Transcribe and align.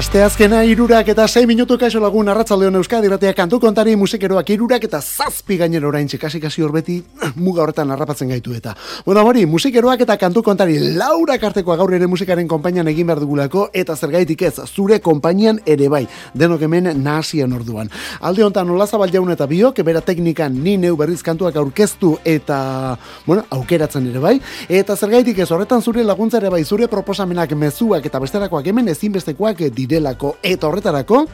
Asteazkena 0.00 0.62
irurak 0.64 1.10
eta 1.12 1.26
6 1.28 1.44
minutu 1.44 1.76
kaixo 1.76 2.00
lagun 2.00 2.28
arratzaldeon 2.32 2.78
euskadi 2.78 3.08
ratea 3.12 3.34
kantu 3.36 3.58
kontari 3.60 3.92
musikeroak 4.00 4.48
irurak 4.54 4.84
eta 4.86 4.96
zazpi 5.00 5.58
gainero 5.60 5.90
orain 5.90 6.06
txekasi 6.08 6.38
kasi 6.40 6.62
horbeti 6.64 6.94
muga 7.44 7.60
horretan 7.66 7.90
harrapatzen 7.92 8.32
gaitu 8.32 8.54
eta. 8.56 8.72
Bueno, 9.04 9.20
hori, 9.28 9.44
musikeroak 9.44 10.00
eta 10.00 10.16
kantu 10.16 10.42
kontari 10.42 10.78
laura 10.96 11.36
kartekoa 11.42 11.76
gaur 11.76 11.92
ere 11.92 12.08
musikaren 12.08 12.48
konpainian 12.48 12.88
egin 12.88 13.10
behar 13.10 13.20
dugulako 13.20 13.66
eta 13.74 13.92
zergaitik 13.92 14.46
ez, 14.48 14.54
zure 14.72 15.02
konpainian 15.04 15.60
ere 15.66 15.90
bai, 15.92 16.06
denok 16.32 16.64
hemen 16.64 16.88
nahasien 17.02 17.52
orduan. 17.52 17.92
Alde 18.22 18.46
honetan 18.46 18.72
nola 18.72 18.88
zabal 18.88 19.12
jaun 19.12 19.28
eta 19.36 19.44
biok, 19.52 19.84
bera 19.84 20.00
teknikan 20.00 20.56
ni 20.64 20.78
neu 20.78 20.96
berriz 20.96 21.20
kantuak 21.20 21.60
aurkeztu 21.60 22.14
eta, 22.24 22.96
bueno, 23.26 23.44
aukeratzen 23.50 24.08
ere 24.14 24.24
bai, 24.24 24.34
eta 24.80 24.96
zergaitik 24.96 25.44
ez 25.44 25.50
horretan 25.50 25.84
zure 25.84 26.08
laguntza 26.08 26.40
ere 26.40 26.48
bai, 26.56 26.64
zure 26.64 26.88
proposamenak 26.88 27.52
mezuak 27.52 28.08
eta 28.08 28.24
besterakoak 28.24 28.72
hemen 28.72 28.88
ezinbestekoak 28.96 29.66
direlako 29.90 30.36
eta 30.46 30.70
horretarako 30.70 31.24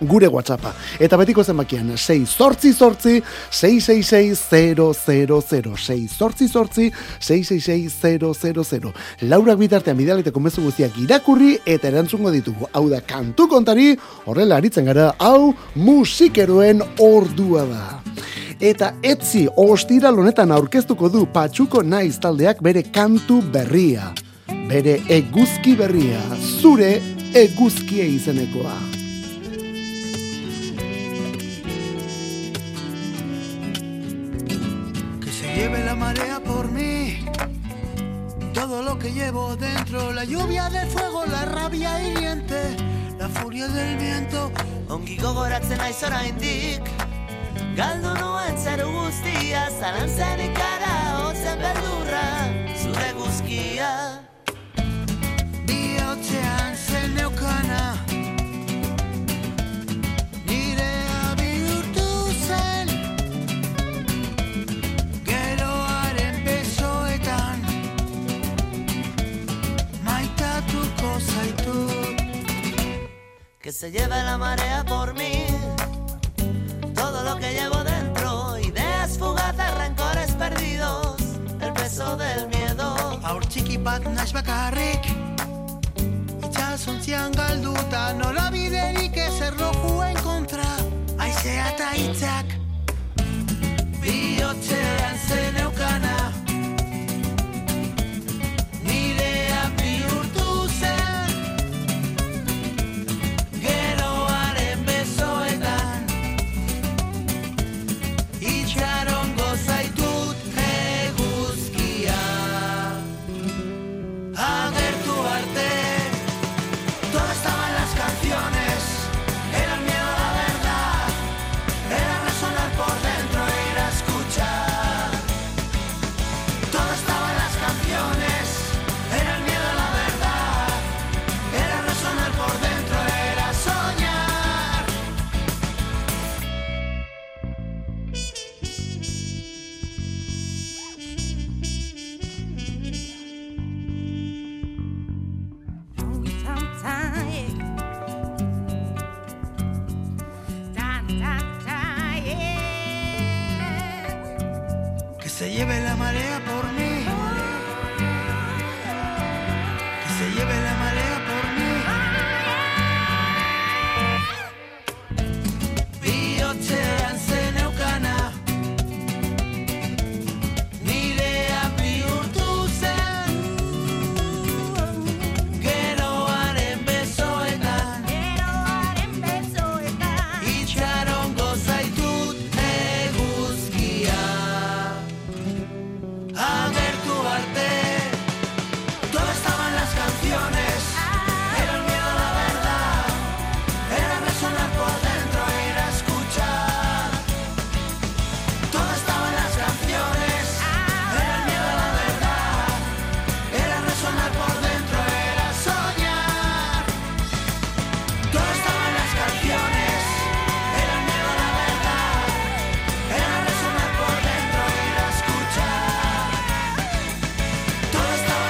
gure 0.00 0.28
WhatsAppa. 0.28 0.72
Eta 1.00 1.16
betiko 1.18 1.42
zenbakian, 1.44 1.96
6 1.96 2.26
sortzi 2.26 2.72
sortzi, 2.72 3.22
666 3.50 4.38
6 5.76 6.08
sortzi 6.18 6.48
sortzi, 6.48 6.92
666 7.20 8.92
Laurak 9.22 9.58
bitartean 9.58 9.96
bidaleteko 9.96 10.40
mezu 10.40 10.62
guztiak 10.62 10.98
irakurri 11.02 11.58
eta 11.66 11.88
erantzungo 11.88 12.30
ditugu. 12.30 12.68
Hau 12.72 12.88
da, 12.88 13.00
kantu 13.00 13.48
kontari, 13.48 13.96
horrela 14.26 14.56
aritzen 14.56 14.84
gara, 14.84 15.14
hau 15.18 15.54
musikeroen 15.74 16.82
ordua 16.98 17.64
da. 17.66 18.00
Eta 18.60 18.94
etzi, 19.02 19.46
ostira 19.56 20.10
lonetan 20.10 20.50
aurkeztuko 20.50 21.08
du 21.08 21.26
patxuko 21.30 21.82
naiz 21.82 22.18
taldeak 22.18 22.62
bere 22.62 22.82
kantu 22.82 23.42
berria. 23.52 24.12
Bere 24.68 24.98
eguzki 25.08 25.76
berria, 25.78 26.20
zure 26.60 27.17
eguzkia 27.34 28.04
izenekoa. 28.04 28.76
Que 35.20 35.30
se 35.30 35.54
lleve 35.54 35.84
la 35.84 35.94
marea 35.94 36.40
por 36.40 36.70
mí. 36.70 37.24
Todo 38.54 38.82
lo 38.82 38.98
que 38.98 39.12
llevo 39.12 39.56
dentro, 39.56 40.12
la 40.12 40.24
lluvia 40.24 40.68
de 40.70 40.86
fuego, 40.86 41.24
la 41.26 41.44
rabia 41.44 42.02
hiriente, 42.02 42.76
la 43.18 43.28
furia 43.28 43.68
del 43.68 43.96
viento. 43.96 44.50
Ongi 44.88 45.18
gogoratzen 45.20 45.76
naiz 45.76 45.98
oraindik 46.02 46.86
Galdu 47.76 48.14
nuen 48.16 48.56
zer 48.56 48.80
guztia 48.88 49.66
Zalantzen 49.68 50.40
ikara 50.46 50.94
hotzen 51.18 51.60
beldurra 51.60 52.67
Que 73.68 73.72
se 73.72 73.90
lleve 73.90 74.22
la 74.22 74.38
marea 74.38 74.82
por 74.82 75.12
mí. 75.12 75.44
Todo 76.94 77.22
lo 77.22 77.36
que 77.36 77.52
llevo 77.52 77.84
dentro 77.84 78.58
Ideas 78.58 79.18
fugazas, 79.18 79.76
rencores 79.76 80.30
perdidos 80.32 81.16
El 81.60 81.74
peso 81.74 82.16
del 82.16 82.48
miedo. 82.48 83.20
Aur 83.22 83.44
txiki 83.44 83.76
bat 83.76 84.08
naiz 84.08 84.32
bakarrik 84.32 85.04
Itxasontzian 86.78 87.32
galduta 87.34 88.12
Nola 88.14 88.44
biderik 88.54 89.16
ez 89.18 89.40
erlojuen 89.42 90.14
kontra 90.22 90.68
Aizea 91.18 91.64
eta 91.72 91.88
hitzak. 91.98 92.54
Bihotzean 93.98 95.17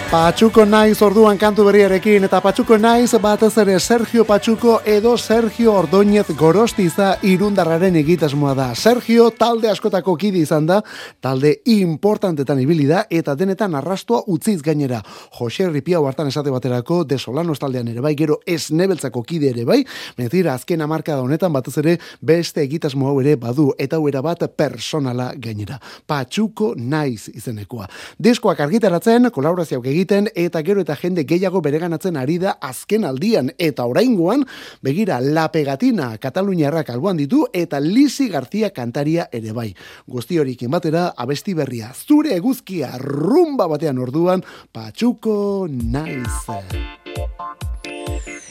Patxuko 0.09 0.65
naiz 0.65 1.03
orduan 1.05 1.37
kantu 1.37 1.67
berriarekin 1.67 2.25
eta 2.25 2.39
Patxuko 2.41 2.79
naiz 2.81 3.11
batez 3.21 3.51
ere 3.61 3.75
Sergio 3.77 4.23
Patxuko 4.25 4.79
edo 4.89 5.11
Sergio 5.21 5.75
Ordoñez 5.77 6.31
Gorostiza 6.33 7.11
irundarraren 7.29 7.99
egitasmoa 8.01 8.55
da. 8.57 8.69
Sergio 8.75 9.27
talde 9.37 9.69
askotako 9.69 10.15
kide 10.17 10.41
izan 10.41 10.65
da, 10.65 10.79
talde 11.21 11.59
importantetan 11.69 12.63
ibili 12.63 12.87
da 12.89 13.03
eta 13.11 13.35
denetan 13.37 13.75
arrastua 13.77 14.23
utziz 14.33 14.63
gainera. 14.65 15.03
Jose 15.37 15.69
Ripiau 15.69 16.07
hartan 16.09 16.33
esate 16.33 16.49
baterako 16.57 17.03
desolanos 17.05 17.59
taldean 17.61 17.93
ere 17.93 18.01
bai, 18.01 18.15
gero 18.17 18.41
esnebeltzako 18.47 19.23
kide 19.29 19.53
ere 19.53 19.67
bai, 19.69 19.83
mentira 20.17 20.55
azken 20.55 20.87
amarka 20.89 21.19
da 21.19 21.27
honetan 21.27 21.53
batez 21.53 21.77
ere 21.85 21.99
beste 22.23 22.65
egitasmo 22.65 23.11
hau 23.11 23.21
ere 23.21 23.37
badu 23.37 23.75
eta 23.77 24.01
hau 24.01 24.09
era 24.09 24.25
bat 24.25 24.49
personala 24.57 25.35
gainera. 25.37 25.77
Patxuko 26.09 26.73
naiz 26.81 27.29
izenekoa. 27.29 27.93
Diskoak 28.17 28.65
argitaratzen, 28.65 29.29
kolaborazioak 29.37 29.98
egiten 29.99 30.29
eta 30.39 30.63
gero 30.63 30.83
eta 30.85 30.95
jende 30.95 31.25
gehiago 31.27 31.61
bereganatzen 31.65 32.17
ari 32.17 32.39
da 32.39 32.55
azken 32.63 33.05
aldian 33.05 33.51
eta 33.59 33.87
oraingoan 33.91 34.45
begira 34.83 35.19
La 35.21 35.49
Pegatina 35.51 36.13
Kataluniarrak 36.23 36.91
alboan 36.95 37.19
ditu 37.19 37.47
eta 37.53 37.81
Lisi 37.81 38.29
García 38.29 38.71
kantaria 38.71 39.29
ere 39.33 39.53
bai. 39.53 39.75
Guzti 40.07 40.39
horikin 40.39 40.71
batera 40.71 41.09
abesti 41.17 41.55
berria 41.55 41.91
zure 41.95 42.37
eguzkia 42.37 42.95
rumba 42.99 43.67
batean 43.67 43.99
orduan 43.99 44.45
Patxuko 44.73 45.67
naiz. 45.69 46.47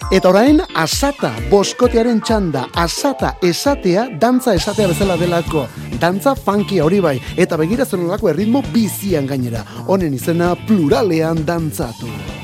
Eta 0.07 0.30
orain, 0.30 0.62
asata, 0.80 1.33
boskotearen 1.51 2.21
txanda, 2.24 2.68
asata 2.80 3.33
esatea, 3.44 4.07
dantza 4.21 4.54
esatea 4.56 4.88
bezala 4.94 5.18
delako. 5.19 5.65
Dantza 6.00 6.36
funky 6.36 6.80
hori 6.80 7.01
bai, 7.04 7.18
eta 7.36 7.59
begira 7.59 7.86
zenolako 7.86 8.31
erritmo 8.31 8.63
bizian 8.71 9.27
gainera. 9.27 9.65
Honen 9.88 10.15
izena 10.15 10.54
pluralean 10.68 11.44
dantzatu. 11.45 12.36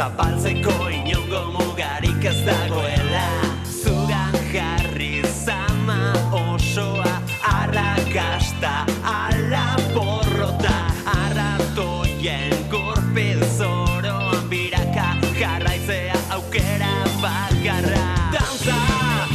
Zapaltzeko 0.00 0.72
inongo 0.88 1.40
mugarik 1.52 2.24
ez 2.24 2.38
dagoela. 2.46 3.24
Zugan 3.68 4.32
jarri 4.48 5.20
zama 5.28 5.98
osoa 6.38 7.12
Arrakasta 7.50 8.72
ala 9.04 9.66
porrota. 9.92 10.72
Arratoien 11.18 12.56
gorpil 12.72 13.44
zoroan 13.58 14.48
biraka 14.48 15.20
Jarraitzea 15.36 16.16
aukera 16.38 16.96
bakarra. 17.20 18.08
Dantza 18.32 18.80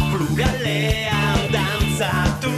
pluralean 0.02 1.50
dantzatu 1.54 2.58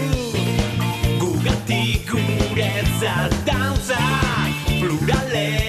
Gugatik 1.19 2.15
guretzat 2.15 3.41
dantza 3.51 3.99
Pluralean 4.79 5.66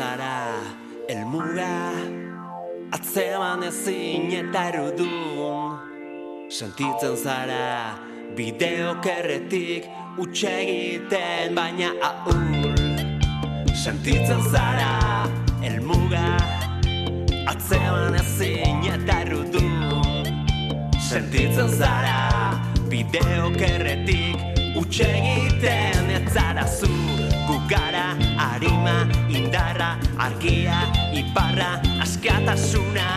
zara 0.00 0.56
Elmuga 1.12 1.92
Atzeman 2.96 3.62
ezin 3.68 4.30
eta 4.32 4.62
erudun. 4.70 5.76
Sentitzen 6.48 7.16
zara 7.24 7.98
Bideok 8.36 9.04
erretik 9.12 9.90
Utxegiten 10.22 11.52
baina 11.58 11.90
ahul. 12.08 12.72
Sentitzen 13.82 14.40
zara 14.54 15.28
Elmuga 15.68 16.30
Atzeman 17.52 18.16
ezin 18.22 18.88
eta 18.94 19.20
erudun. 19.26 20.32
Sentitzen 21.10 21.70
zara 21.76 22.18
Bideok 22.88 23.60
erretik 23.68 24.36
Utxegiten 24.80 26.14
ez 26.16 26.26
zara 26.32 26.66
zu 26.80 27.09
Gugara, 27.50 28.14
arima, 28.38 29.10
indarra, 29.28 29.98
argia, 30.16 30.86
iparra, 31.12 31.82
askatasuna 32.00 33.09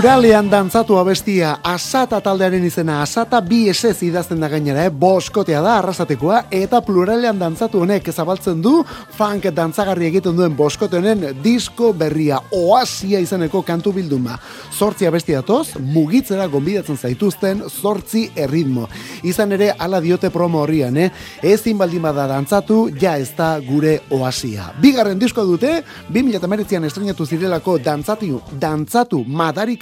Pluralean 0.00 0.46
dantzatu 0.48 0.96
abestia 0.96 1.58
Asata 1.60 2.22
taldearen 2.24 2.62
izena 2.64 3.02
Asata 3.02 3.42
bi 3.44 3.58
esez 3.68 3.98
idazten 4.06 4.40
da 4.40 4.48
gainera, 4.48 4.86
eh? 4.88 4.92
Boskotea 5.02 5.58
da 5.60 5.74
arrasatekoa 5.76 6.38
eta 6.56 6.78
pluralean 6.86 7.36
dantzatu 7.36 7.82
honek 7.84 8.08
zabaltzen 8.08 8.62
du 8.64 8.78
funk 9.18 9.50
dantzagarri 9.52 10.06
egiten 10.08 10.38
duen 10.38 10.54
boskote 10.56 10.96
honen 10.96 11.26
disko 11.44 11.90
berria 11.92 12.38
oasia 12.56 13.20
izeneko 13.20 13.60
kantu 13.60 13.92
bilduma. 13.98 14.38
Zortzi 14.72 15.04
abesti 15.04 15.36
datoz, 15.36 15.74
mugitzera 15.76 16.46
gonbidatzen 16.48 16.96
zaituzten 16.96 17.60
zortzi 17.68 18.30
erritmo. 18.40 18.88
Izan 19.28 19.52
ere 19.52 19.74
hala 19.76 20.00
diote 20.00 20.32
promo 20.32 20.62
horrian, 20.62 20.96
eh? 20.96 21.10
Ezin 21.42 21.76
baldin 21.76 22.08
bada 22.08 22.24
dantzatu, 22.32 22.86
ja 22.96 23.18
ez 23.18 23.34
da 23.36 23.50
gure 23.68 23.98
oasia. 24.16 24.72
Bigarren 24.80 25.20
disko 25.20 25.44
dute, 25.44 25.82
2008an 26.08 26.88
estrenatu 26.88 27.28
zirelako 27.28 27.76
dantzatu, 27.84 28.40
dantzatu 28.56 29.26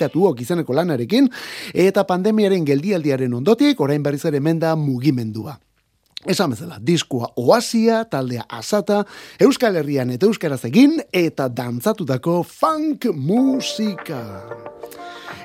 madarikatuok 0.08 0.40
izeneko 0.40 0.74
lanarekin, 0.74 1.28
eta 1.74 2.04
pandemiaren 2.04 2.64
geldialdiaren 2.64 3.34
ondotik, 3.34 3.80
orain 3.80 4.02
berriz 4.02 4.24
ere 4.24 4.40
menda 4.40 4.74
mugimendua. 4.76 5.58
Esan 6.26 6.50
bezala, 6.50 6.78
diskoa 6.82 7.32
oasia, 7.36 8.04
taldea 8.10 8.44
asata, 8.48 9.04
Euskal 9.40 9.76
Herrian 9.76 10.10
eta 10.10 10.26
Euskaraz 10.26 10.64
egin, 10.64 10.98
eta 11.12 11.48
dantzatutako 11.48 12.42
funk 12.42 13.06
musika. 13.14 14.77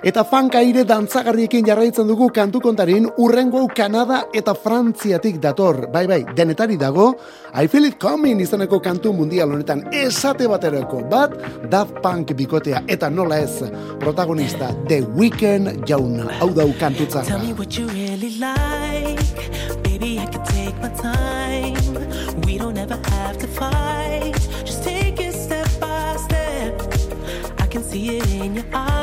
Eta 0.03 0.25
fankaire 0.27 0.81
dantzagarriekin 0.83 1.63
jarraitzen 1.63 2.10
dugu 2.10 2.25
kantu 2.36 2.60
kontarin 2.60 3.05
urrengo 3.24 3.62
Kanada 3.72 4.17
eta 4.36 4.51
Frantziatik 4.51 5.38
dator. 5.39 5.86
Bai, 5.93 6.03
bai, 6.12 6.17
denetari 6.36 6.75
dago, 6.75 7.13
I 7.55 7.69
Feel 7.72 7.88
It 7.88 7.95
Coming 8.01 8.41
izeneko 8.43 8.81
kantu 8.83 9.13
mundial 9.15 9.53
honetan 9.55 9.86
esate 9.95 10.50
baterako 10.51 11.05
bat, 11.07 11.38
Daft 11.72 12.01
Punk 12.03 12.33
bikotea 12.36 12.81
eta 12.91 13.07
nola 13.10 13.38
ez 13.45 13.63
protagonista 14.01 14.74
The 14.89 15.05
Weeknd 15.15 15.88
jauna. 15.88 16.27
Hau 16.41 16.50
dau 16.51 16.67
kantutzarra. 16.81 17.24
Tell 17.24 17.39
me 17.39 17.53
what 17.53 17.79
you 17.79 17.88
really 17.88 18.36
like. 18.43 19.24
Baby, 19.88 20.19
I 20.19 20.27
can 20.27 20.43
take 20.51 20.75
my 20.83 20.91
time. 21.00 21.79
We 22.43 22.57
don't 22.57 22.77
ever 22.77 23.00
have 23.07 23.38
to 23.38 23.48
fight. 23.48 24.36
Just 24.65 24.83
take 24.83 25.24
it 25.24 25.31
step 25.31 25.72
by 25.79 26.17
step. 26.27 26.75
I 27.57 27.67
can 27.67 27.86
see 27.86 28.17
it 28.17 28.27
in 28.33 28.55
your 28.55 28.65
eyes. 28.74 29.02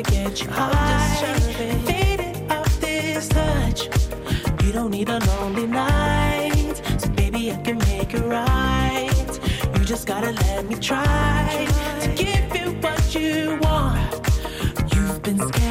wanna 0.00 0.24
get 0.24 0.42
you 0.42 0.50
high. 0.50 1.36
it 1.88 2.50
off. 2.50 2.80
this 2.80 3.28
touch. 3.28 3.88
You 4.64 4.72
don't 4.72 4.90
need 4.90 5.08
a 5.08 5.18
lonely 5.18 5.66
night, 5.66 6.80
so 6.98 7.08
baby 7.10 7.52
I 7.52 7.56
can 7.56 7.78
make 7.78 8.14
it 8.14 8.24
right. 8.24 9.40
You 9.74 9.84
just 9.84 10.06
gotta 10.06 10.32
let 10.32 10.68
me 10.68 10.76
try 10.76 11.66
to 12.00 12.08
give 12.14 12.54
you 12.56 12.72
what 12.80 13.14
you 13.14 13.58
want. 13.62 14.94
You've 14.94 15.22
been 15.22 15.38
scared. 15.38 15.69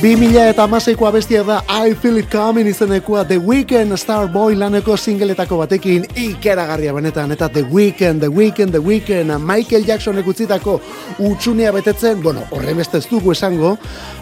2000 0.00 0.48
eta 0.48 0.64
amaseiko 0.64 1.04
abestia 1.04 1.42
da 1.44 1.58
I 1.68 1.92
Feel 1.94 2.16
It 2.16 2.30
Coming 2.32 2.68
izenekoa 2.68 3.24
The 3.28 3.36
Weeknd 3.36 3.92
Starboy 4.00 4.54
laneko 4.56 4.96
singeletako 4.96 5.58
batekin 5.60 6.06
ikeragarria 6.16 6.94
benetan 6.96 7.34
eta 7.34 7.50
The 7.52 7.66
Weeknd, 7.68 8.22
The 8.24 8.30
Weeknd, 8.32 8.72
The 8.72 8.80
Weeknd. 8.80 9.36
Michael 9.44 9.84
Jacksonek 9.84 10.26
utzitako 10.26 10.78
utxunea 11.18 11.72
betetzen, 11.76 12.22
bueno, 12.22 12.46
horren 12.50 12.80
beste 12.80 12.96
ez 12.96 13.10
dugu 13.10 13.34
esango, 13.36 13.76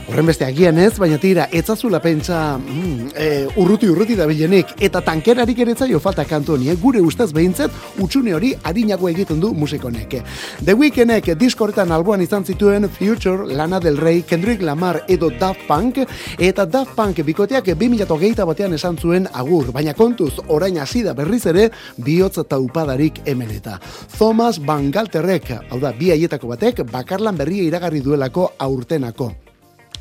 horren 0.09 0.27
beste 0.27 0.47
agian 0.47 0.79
ez, 0.81 0.95
baina 0.99 1.19
tira, 1.21 1.47
etzazula 1.53 2.01
pentsa 2.01 2.57
mm, 2.57 3.11
e, 3.13 3.27
urruti 3.61 3.89
urruti 3.93 4.17
da 4.17 4.27
bilenik, 4.29 4.71
eta 4.81 5.03
tankerarik 5.05 5.59
ere 5.61 5.75
zaio 5.77 6.01
falta 6.01 6.25
kantu 6.29 6.55
honi, 6.55 6.71
eh? 6.73 6.77
gure 6.81 7.03
ustez 7.05 7.29
behintzet, 7.37 7.75
utxune 8.01 8.33
hori 8.35 8.55
harinago 8.65 9.09
egiten 9.11 9.41
du 9.41 9.53
musikonek. 9.55 10.17
The 10.65 10.75
Weekndek 10.79 11.29
diskoretan 11.39 11.93
alboan 11.93 12.23
izan 12.25 12.47
zituen 12.49 12.89
Future, 12.89 13.51
Lana 13.55 13.81
Del 13.85 13.99
Rey, 14.01 14.23
Kendrick 14.23 14.63
Lamar 14.65 15.03
edo 15.09 15.29
Daft 15.41 15.67
Punk, 15.69 16.01
eta 16.39 16.65
Daft 16.65 16.97
Punk 16.97 17.21
bikoteak 17.27 17.69
2008 17.75 18.47
batean 18.49 18.79
esan 18.79 18.97
zuen 18.97 19.29
agur, 19.33 19.73
baina 19.77 19.93
kontuz 19.99 20.39
orain 20.49 20.79
hasi 20.81 21.03
da 21.05 21.13
berriz 21.19 21.45
ere 21.53 21.69
bihotz 21.97 22.47
taupadarik 22.49 23.21
hemen 23.27 23.53
eta. 23.59 23.77
Thomas 24.17 24.57
Van 24.65 24.89
Galterrek, 24.91 25.53
hau 25.69 25.83
da, 25.83 25.93
bi 25.93 26.15
haietako 26.15 26.55
batek, 26.55 26.87
bakarlan 26.89 27.37
berria 27.37 27.69
iragarri 27.69 28.01
duelako 28.01 28.55
aurtenako. 28.59 29.48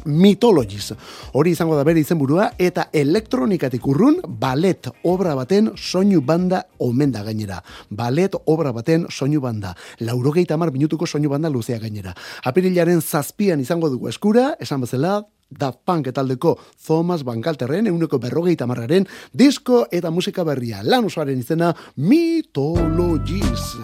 Mythologies. 0.05 0.93
Hori 1.33 1.51
izango 1.51 1.75
da 1.77 1.83
bere 1.87 2.01
izenburua 2.01 2.51
eta 2.57 2.87
elektronikatik 2.93 3.87
urrun 3.87 4.19
ballet 4.27 4.89
obra 5.03 5.35
baten 5.35 5.71
soinu 5.75 6.21
banda 6.21 6.63
omen 6.79 7.11
da 7.11 7.23
gainera. 7.23 7.61
Ballet 7.89 8.35
obra 8.45 8.71
baten 8.71 9.07
soinu 9.09 9.41
banda. 9.41 9.75
Laurogeita 9.99 10.57
mar 10.57 10.71
minutuko 10.71 11.07
soinu 11.07 11.29
banda 11.29 11.49
luzea 11.49 11.79
gainera. 11.79 12.13
Apirilaren 12.43 13.01
zazpian 13.01 13.59
izango 13.61 13.89
dugu 13.89 14.09
eskura, 14.09 14.53
esan 14.59 14.81
bezala, 14.81 15.21
Daft 15.49 15.79
Punk 15.85 16.11
taldeko 16.11 16.57
Thomas 16.85 17.23
Van 17.23 17.41
Galterren 17.41 17.87
euneko 17.87 18.19
berrogeita 18.19 18.67
marraren 18.67 19.07
disko 19.31 19.85
eta 19.91 20.11
musika 20.11 20.43
berria. 20.43 20.83
Lan 20.83 21.07
osoaren 21.07 21.39
izena 21.39 21.73
Mythologies. 21.95 23.77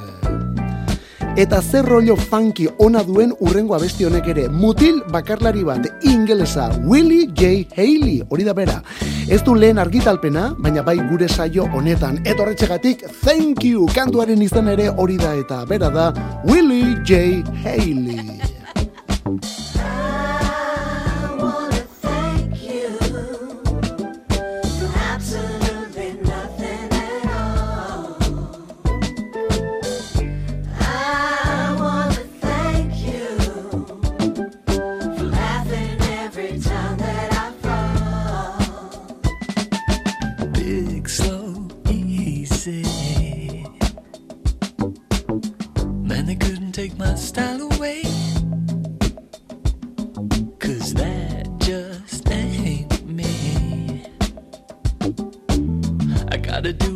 Eta 1.35 1.63
zer 1.63 1.85
rollo 1.85 2.13
funky 2.15 2.67
ona 2.77 3.01
duen 3.01 3.31
urrengo 3.41 3.73
abesti 3.73 4.05
honek 4.05 4.27
ere. 4.35 4.43
Mutil 4.53 4.99
bakarlari 5.09 5.63
bat 5.65 6.05
ingelesa 6.05 6.67
Willie 6.85 7.25
J. 7.33 7.65
Haley, 7.73 8.21
hori 8.29 8.45
da 8.45 8.53
bera. 8.53 8.77
Ez 9.25 9.41
du 9.41 9.55
lehen 9.57 9.81
argitalpena, 9.81 10.51
baina 10.59 10.85
bai 10.85 10.99
gure 11.09 11.27
saio 11.27 11.65
honetan. 11.73 12.21
Etorretxegatik, 12.23 13.07
thank 13.25 13.65
you, 13.65 13.89
kantuaren 13.95 14.45
izan 14.45 14.69
ere 14.69 14.91
hori 14.93 15.17
da 15.17 15.33
eta 15.33 15.63
bera 15.65 15.89
da 15.89 16.11
Willie 16.45 16.99
J. 17.01 17.41
Haley. 17.65 18.62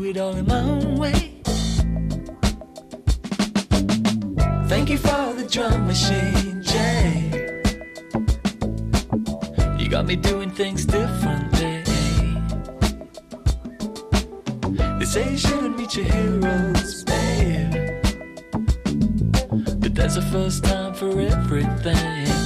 It 0.10 0.18
all 0.18 0.36
in 0.36 0.46
my 0.46 0.62
own 0.62 0.96
way. 0.96 1.42
Thank 4.68 4.90
you 4.90 4.98
for 4.98 5.34
the 5.34 5.48
drum 5.50 5.88
machine, 5.88 6.62
Jay. 6.64 7.30
You 9.78 9.90
got 9.90 10.06
me 10.06 10.16
doing 10.16 10.50
things 10.52 10.86
differently. 10.86 11.84
They 15.00 15.06
say 15.06 15.32
you 15.32 15.38
shouldn't 15.38 15.78
meet 15.78 15.96
your 15.96 16.06
heroes, 16.06 17.04
babe. 17.04 17.74
But 19.82 19.96
there's 19.96 20.18
a 20.18 20.22
first 20.22 20.64
time 20.64 20.94
for 20.94 21.20
everything. 21.20 22.37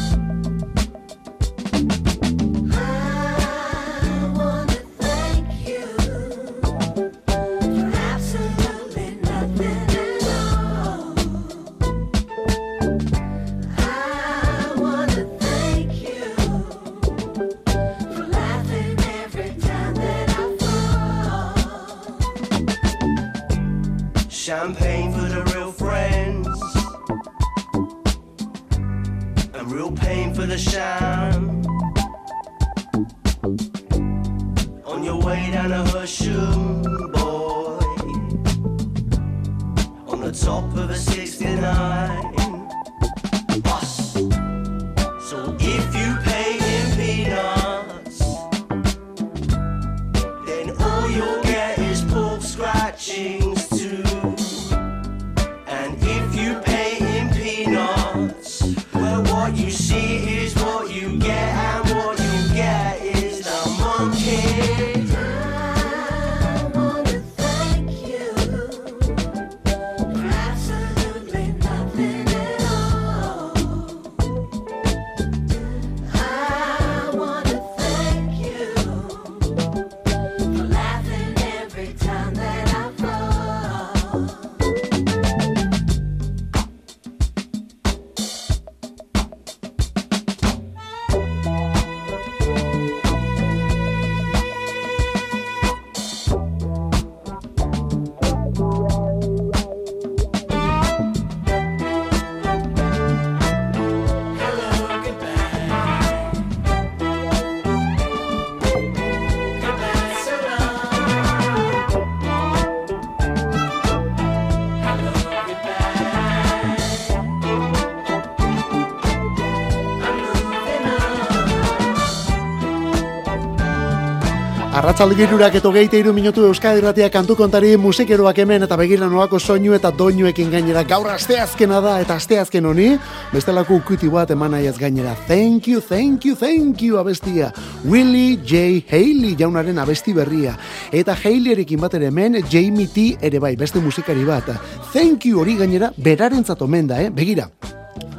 Arratzalde 124.92 125.16
girurak 125.16 125.54
eto 125.56 125.70
geite 125.72 125.96
iru 126.02 126.12
minutu 126.12 126.42
Euskadi 126.44 126.82
Irratia 126.82 127.08
kantu 127.08 127.38
kontari 127.40 127.70
musikeroak 127.80 128.42
hemen 128.44 128.66
eta 128.66 128.76
begira 128.76 129.08
nolako 129.08 129.40
soinu 129.40 129.72
eta 129.78 129.88
doinuekin 129.96 130.52
gainera 130.52 130.84
gaur 130.84 131.08
asteazkena 131.14 131.80
da 131.80 131.94
eta 132.04 132.18
asteazken 132.20 132.68
honi 132.68 132.90
bestelako 133.32 133.80
ukuti 133.80 134.10
bat 134.12 134.36
eman 134.36 134.60
gainera 134.82 135.16
thank 135.30 135.70
you, 135.70 135.80
thank 135.80 136.26
you, 136.26 136.36
thank 136.36 136.82
you 136.82 137.00
abestia 137.00 137.54
Willie 137.86 138.36
J. 138.44 138.84
Haley 138.92 139.38
jaunaren 139.40 139.80
abesti 139.80 140.14
berria 140.14 140.58
eta 140.92 141.16
Haleyrekin 141.16 141.80
bat 141.80 141.94
ere 141.94 142.08
hemen 142.08 142.44
Jamie 142.52 142.88
T. 142.88 143.16
ere 143.22 143.40
bai 143.40 143.56
beste 143.56 143.80
musikari 143.80 144.26
bat 144.26 144.44
thank 144.92 145.26
you 145.26 145.40
hori 145.40 145.56
gainera 145.56 145.94
berarentzat 145.96 146.62
omen 146.62 146.88
da, 146.88 147.02
eh? 147.02 147.10
begira 147.10 147.48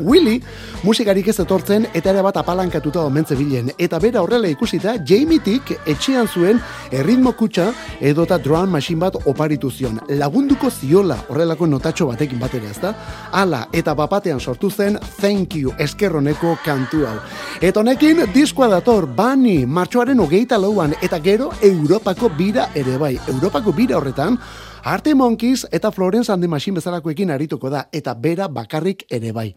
Willy 0.00 0.40
musikarik 0.83 1.28
ez 1.28 1.38
etortzen 1.42 1.87
eta 1.92 2.11
ere 2.11 2.22
bat 2.24 2.37
apalankatuta 2.40 3.02
omen 3.07 3.24
zebilen. 3.24 3.70
Eta 3.78 3.98
bera 4.00 4.22
horrela 4.22 4.48
ikusita 4.48 4.96
Jamie 5.07 5.40
Tick 5.44 5.72
etxean 5.87 6.28
zuen 6.28 6.61
erritmo 6.90 7.33
kutsa 7.38 7.68
edota 8.00 8.38
drum 8.38 8.70
machine 8.70 9.00
bat 9.00 9.16
oparitu 9.26 9.70
zion. 9.70 10.00
Lagunduko 10.09 10.70
ziola 10.70 11.18
horrelako 11.28 11.66
notatxo 11.66 12.07
batekin 12.11 12.40
batera 12.40 12.70
ezta? 12.70 12.94
Hala 13.33 13.66
eta 13.72 13.94
bapatean 13.94 14.40
sortu 14.40 14.70
zen 14.70 14.98
thank 15.20 15.57
you 15.57 15.72
eskerroneko 15.78 16.57
kantu 16.64 17.07
hau. 17.07 17.18
Eta 17.61 17.81
honekin 17.81 18.26
diskoa 18.35 18.68
dator 18.68 19.07
bani 19.07 19.66
martxoaren 19.66 20.20
hogeita 20.20 20.59
lauan 20.59 20.94
eta 21.02 21.20
gero 21.20 21.50
Europako 21.62 22.31
bira 22.38 22.70
ere 22.74 22.98
bai. 22.98 23.18
Europako 23.28 23.72
bira 23.72 23.96
horretan 23.96 24.38
Arte 24.85 25.14
Monkeys 25.14 25.66
eta 25.70 25.92
Florence 25.92 26.33
and 26.33 26.42
the 26.42 26.48
Machine 26.48 26.74
bezalakoekin 26.74 27.31
arituko 27.31 27.70
da 27.70 27.88
eta 27.92 28.14
bera 28.14 28.48
bakarrik 28.48 29.07
ere 29.11 29.33
bai. 29.33 29.52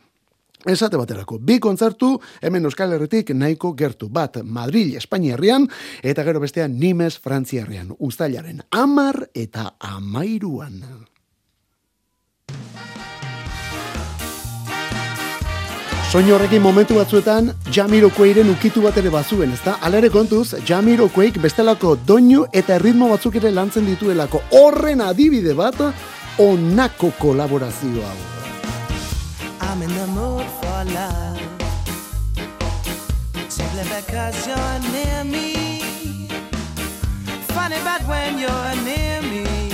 Esate 0.65 0.97
baterako, 0.97 1.37
bi 1.37 1.59
kontzertu 1.61 2.15
hemen 2.41 2.65
Euskal 2.65 2.93
Herritik 2.95 3.29
nahiko 3.37 3.75
gertu. 3.77 4.09
Bat 4.09 4.39
Madrid, 4.43 4.95
Espainia 4.97 5.35
herrian, 5.35 5.67
eta 6.01 6.23
gero 6.25 6.41
bestean 6.41 6.79
Nimes, 6.79 7.19
Frantzia 7.21 7.61
herrian. 7.61 7.91
Uztailaren 7.99 8.63
amar 8.71 9.27
eta 9.33 9.75
amairuan. 9.79 10.81
Soinu 16.09 16.35
horrekin 16.35 16.61
momentu 16.63 16.95
batzuetan 16.95 17.51
Jamiroquairen 17.75 18.49
ukitu 18.49 18.81
bat 18.81 18.97
ere 18.97 19.11
bazuen, 19.13 19.51
ezta? 19.53 19.75
Hala 19.83 19.99
ere 19.99 20.09
kontuz, 20.09 20.55
Jamiroquaik 20.65 21.41
bestelako 21.43 21.97
doinu 22.07 22.45
eta 22.53 22.77
erritmo 22.79 23.09
batzuk 23.11 23.35
ere 23.41 23.51
lantzen 23.51 23.85
dituelako. 23.85 24.41
Horren 24.55 25.03
adibide 25.03 25.53
bat 25.53 25.83
onako 26.39 27.11
kolaborazio 27.19 28.07
hau. 28.07 28.44
Because 34.05 34.47
you're 34.47 34.79
near 34.91 35.23
me. 35.23 36.27
Funny, 37.55 37.77
but 37.83 38.01
when 38.07 38.37
you're 38.37 38.75
near 38.83 39.21
me, 39.21 39.71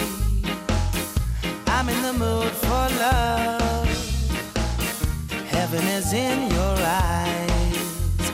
I'm 1.67 1.89
in 1.89 2.01
the 2.01 2.13
mood 2.13 2.51
for 2.51 2.89
love. 2.99 3.89
Heaven 5.49 5.85
is 5.87 6.13
in 6.13 6.49
your 6.49 6.77
eyes, 6.79 8.31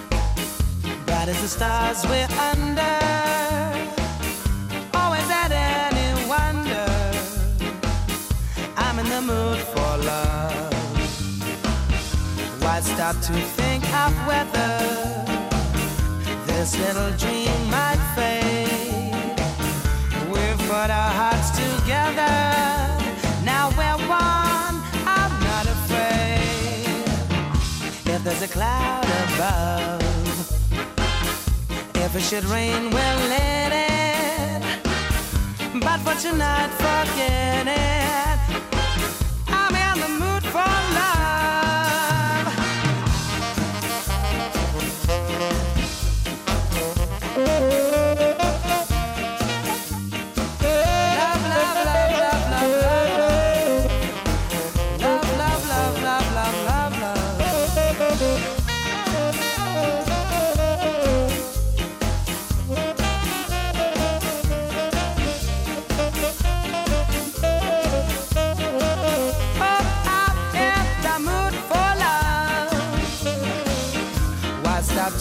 bright 1.06 1.30
as 1.30 1.42
the 1.42 1.48
stars 1.48 2.06
we're 2.06 2.28
under. 2.52 2.98
Always 4.94 5.30
at 5.30 5.52
any 5.52 6.28
wonder. 6.28 6.88
I'm 8.78 9.00
in 9.00 9.10
the 9.10 9.22
mood 9.22 9.60
for 9.60 9.98
love. 10.06 10.74
Why 12.62 12.80
stop 12.82 13.16
to 13.22 13.34
think 13.34 13.84
of 13.94 14.14
whether 14.28 15.37
this 16.68 16.80
little 16.80 17.12
dream 17.18 17.70
might 17.70 18.02
fade? 18.16 19.40
We've 20.30 20.60
put 20.68 20.90
our 21.02 21.12
hearts 21.20 21.52
together. 21.52 22.36
Now 23.46 23.70
we're 23.78 24.00
one. 24.08 24.76
I'm 25.16 25.34
not 25.50 25.66
afraid. 25.66 27.06
If 28.14 28.24
there's 28.24 28.42
a 28.42 28.48
cloud 28.50 29.06
above, 29.28 30.02
if 31.96 32.16
it 32.16 32.22
should 32.22 32.46
rain, 32.46 32.90
we'll 32.90 33.22
let 33.36 33.72
it. 33.72 34.62
But 35.82 36.00
for 36.02 36.16
tonight, 36.20 36.72
forget 36.84 37.68
it. 37.68 38.27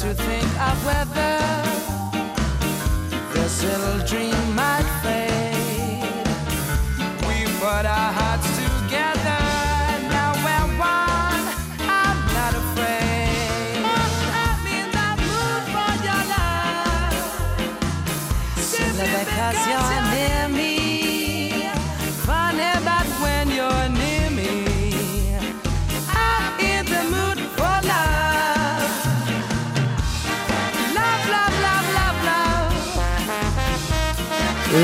To 0.07 0.15
think 0.15 0.46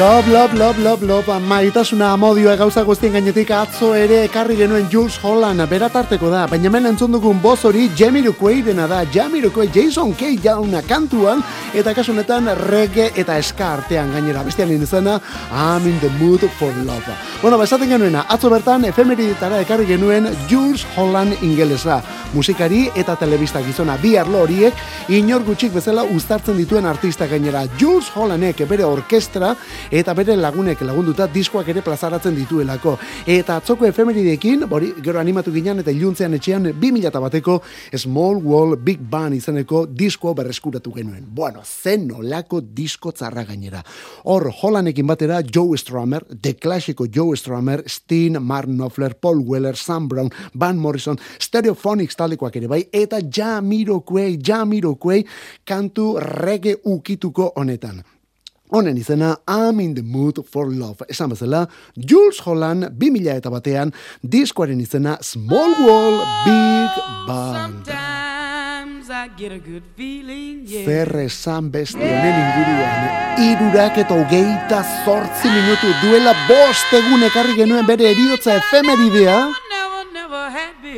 Love. 0.02 0.22
Love, 0.22 0.54
love, 0.54 0.54
love, 0.54 0.78
love, 0.82 1.06
love, 1.06 1.40
maitasuna 1.40 2.12
amodioa 2.14 2.54
gauza 2.56 2.84
guztien 2.86 3.12
gainetik 3.12 3.50
atzo 3.52 3.88
ere 3.98 4.22
ekarri 4.24 4.54
genuen 4.56 4.86
Jules 4.90 5.18
Holland 5.20 5.64
beratarteko 5.68 6.30
da, 6.30 6.44
baina 6.46 6.70
hemen 6.70 6.86
entzun 6.92 7.12
dugun 7.12 7.40
boz 7.42 7.64
hori 7.68 7.88
Jamiroquai 7.98 8.62
dena 8.62 8.86
da, 8.86 9.00
Jamiroquai 9.04 9.66
Jason 9.74 10.14
K. 10.14 10.30
jauna 10.44 10.80
kantuan, 10.86 11.42
eta 11.74 11.92
kasu 11.94 12.14
honetan 12.14 12.48
reggae 12.68 13.10
eta 13.18 13.36
ska 13.42 13.72
artean 13.80 14.12
gainera, 14.14 14.44
bestian 14.46 14.70
izena, 14.70 15.18
I'm 15.50 15.86
in 15.90 15.98
the 16.00 16.10
mood 16.20 16.46
for 16.58 16.72
love. 16.86 17.18
Bueno, 17.42 17.58
ba, 17.58 17.64
esaten 17.64 17.90
genuena, 17.90 18.24
atzo 18.28 18.50
bertan 18.50 18.84
efemeridetara 18.84 19.60
ekarri 19.66 19.86
genuen 19.86 20.30
Jules 20.48 20.86
Holland 20.96 21.42
ingelesa, 21.42 22.00
musikari 22.32 22.88
eta 22.94 23.16
telebista 23.16 23.60
gizona, 23.60 23.98
bi 23.98 24.16
arlo 24.16 24.46
horiek, 24.46 24.74
inor 25.08 25.42
gutxik 25.44 25.74
bezala 25.74 26.04
uztartzen 26.04 26.56
dituen 26.56 26.86
artista 26.86 27.26
gainera, 27.26 27.66
Jules 27.78 28.08
Hollandek 28.14 28.64
bere 28.70 28.86
orkestra, 28.86 29.56
eta 29.92 30.14
bere 30.16 30.38
lagunek 30.40 30.80
lagunduta 30.88 31.26
diskoak 31.28 31.68
ere 31.68 31.82
plazaratzen 31.84 32.34
dituelako. 32.36 32.94
Eta 33.28 33.58
atzoko 33.60 33.84
efemeridekin, 33.84 34.64
bori, 34.68 34.92
gero 35.04 35.20
animatu 35.20 35.52
ginen 35.52 35.82
eta 35.82 35.92
iluntzean 35.92 36.32
etxean 36.38 36.70
2000 36.80 37.20
bateko 37.20 37.58
Small 37.92 38.40
Wall 38.40 38.78
Big 38.80 39.02
Band 39.10 39.36
izeneko 39.36 39.84
disko 39.86 40.32
berreskuratu 40.34 40.94
genuen. 40.96 41.26
Bueno, 41.28 41.60
zen 41.64 42.06
nolako 42.08 42.62
disko 42.64 43.12
txarra 43.12 43.44
gainera. 43.44 43.82
Hor, 44.24 44.48
Hollanekin 44.62 45.06
batera 45.06 45.42
Joe 45.44 45.76
Strummer, 45.76 46.24
The 46.40 46.54
Classico 46.56 47.06
Joe 47.06 47.36
Strummer, 47.36 47.84
Steen, 47.86 48.40
Mark 48.40 48.70
Knopfler, 48.70 49.14
Paul 49.20 49.44
Weller, 49.44 49.76
Sam 49.76 50.08
Brown, 50.08 50.32
Van 50.54 50.78
Morrison, 50.78 51.20
Stereophonics 51.38 52.16
taldekoak 52.16 52.56
ere 52.56 52.72
bai, 52.72 52.80
eta 52.92 53.20
Jamiroquai, 53.20 54.38
Jamiroquai 54.40 55.20
kantu 55.68 56.16
reggae 56.22 56.78
ukituko 56.88 57.52
honetan. 57.56 58.00
Honen 58.72 58.96
izena 58.96 59.34
I'm 59.46 59.80
in 59.80 59.94
the 59.94 60.02
mood 60.02 60.40
for 60.48 60.70
love. 60.72 61.04
Esan 61.08 61.28
bezala, 61.34 61.66
Jules 61.94 62.40
Holland 62.40 62.88
2000 62.96 63.36
eta 63.36 63.50
batean, 63.52 63.92
diskoaren 64.22 64.80
izena 64.80 65.18
Small 65.20 65.76
Wall 65.84 66.22
Big 66.46 66.72
feeling, 69.96 70.64
yeah. 70.66 70.86
Zer 70.86 71.10
esan 71.24 71.70
beste 71.70 71.98
honen 72.00 72.38
inguruan, 72.42 73.02
irurak 73.44 73.98
eta 74.02 74.14
hogeita 74.16 74.80
zortzi 75.04 75.50
minutu 75.50 75.90
duela 76.02 76.32
bost 76.48 76.94
egun 76.96 77.26
ekarri 77.28 77.58
genuen 77.58 77.86
bere 77.86 78.08
eriotza 78.12 78.56
efemeridea, 78.60 79.36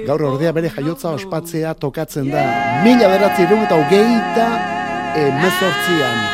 gaur 0.06 0.28
ordea 0.30 0.52
bere 0.52 0.70
jaiotza 0.76 1.16
ospatzea 1.18 1.74
tokatzen 1.74 2.30
da, 2.30 2.46
mila 2.86 3.10
beratzi 3.16 3.48
eta 3.48 3.82
hogeita 3.82 4.48
emezortzian. 5.26 6.33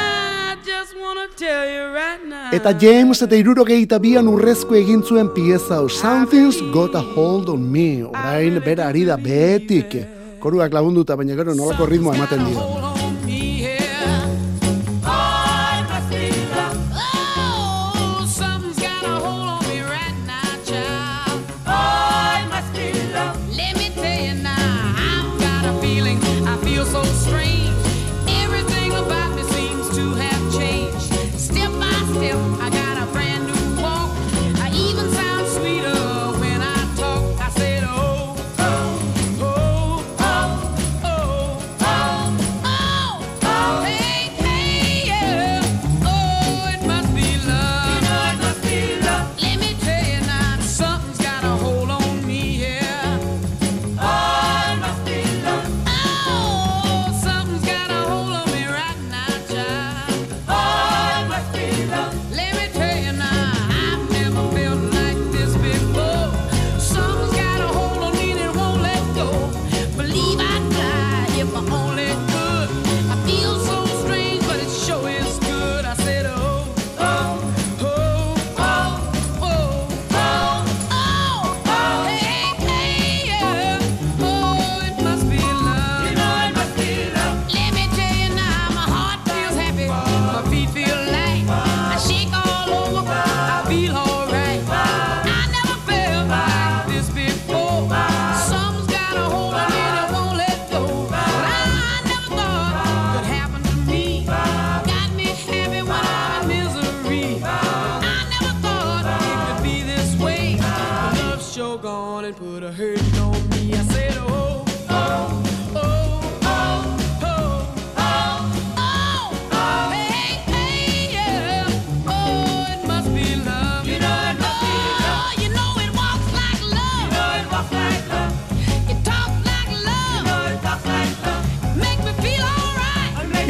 Eta 2.53 2.72
James 2.76 3.22
eta 3.24 3.37
irurogeita 3.38 3.98
bian 4.03 4.29
urrezko 4.29 4.76
egin 4.76 5.00
zuen 5.00 5.31
pieza 5.33 5.79
hau, 5.79 5.88
Something's 5.88 6.61
got 6.74 6.94
a 6.94 7.00
hold 7.00 7.48
on 7.48 7.64
me, 7.64 8.05
orain 8.05 8.61
bera 8.64 8.88
ari 8.88 9.07
da 9.09 9.16
betik. 9.16 9.96
Koruak 10.40 10.72
lagunduta, 10.72 11.16
baina 11.16 11.37
gero 11.37 11.57
nolako 11.57 11.88
ritmoa 11.88 12.16
ematen 12.16 12.44
dio. 12.48 13.00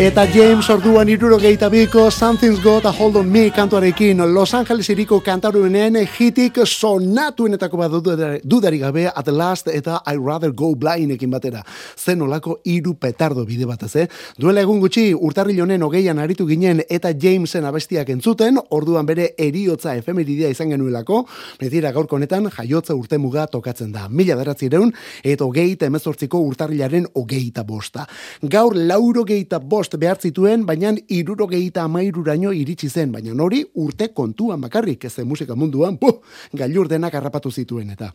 Eta 0.01 0.23
James 0.33 0.65
orduan 0.73 1.11
irurogeita 1.13 1.69
biko 1.69 2.07
Something's 2.11 2.63
Got 2.65 2.87
a 2.87 2.91
Hold 2.91 3.17
on 3.17 3.29
Me 3.29 3.51
kantuarekin 3.53 4.17
Los 4.33 4.55
Angeles 4.55 4.89
iriko 4.89 5.19
kantaruenen 5.21 5.99
hitik 6.19 6.57
sonatuenetako 6.65 7.77
bat 7.77 7.93
dudari- 7.93 8.79
gabe 8.81 9.11
At 9.15 9.29
Last 9.29 9.69
eta 9.69 10.01
I 10.07 10.17
Rather 10.17 10.53
Go 10.53 10.75
Blindekin 10.75 11.31
batera. 11.31 11.63
Zen 11.99 12.23
olako 12.23 12.63
iru 12.65 12.95
petardo 12.95 13.45
bide 13.45 13.67
batez, 13.67 13.97
eh? 13.97 14.09
Duela 14.39 14.63
egun 14.63 14.81
gutxi 14.81 15.13
urtarril 15.13 15.61
honen 15.61 15.83
hogeian 15.83 16.19
aritu 16.19 16.47
ginen 16.47 16.81
eta 16.89 17.13
Jamesen 17.13 17.67
abestiak 17.67 18.09
entzuten, 18.09 18.57
orduan 18.71 19.05
bere 19.05 19.35
eriotza 19.37 19.95
efemeridea 19.97 20.49
izan 20.49 20.71
genuelako, 20.71 21.27
betira 21.61 21.93
gaurko 21.93 22.17
honetan 22.17 22.49
jaiotza 22.49 22.95
urtemuga 22.95 23.47
tokatzen 23.49 23.93
da. 23.93 24.09
Mila 24.09 24.35
beratzireun 24.35 24.95
eta 25.23 25.45
hogeita 25.45 25.85
emezortziko 25.85 26.41
urtarrilaren 26.41 27.07
hogeita 27.13 27.65
bosta. 27.65 28.09
Gaur 28.41 28.75
lauro 28.75 29.25
geita 29.25 29.59
bost 29.91 30.01
behar 30.01 30.19
zituen, 30.21 30.65
baina 30.67 30.95
iruro 31.09 31.47
geita 31.49 31.85
amairuraino 31.85 32.53
iritsi 32.53 32.89
zen, 32.89 33.13
baina 33.13 33.33
hori 33.43 33.65
urte 33.75 34.13
kontuan 34.15 34.61
bakarrik, 34.61 35.05
ez 35.05 35.25
musika 35.25 35.55
munduan, 35.55 35.99
puh, 35.99 36.21
gailur 36.53 36.89
denak 36.89 37.15
harrapatu 37.15 37.51
zituen 37.51 37.91
eta 37.91 38.13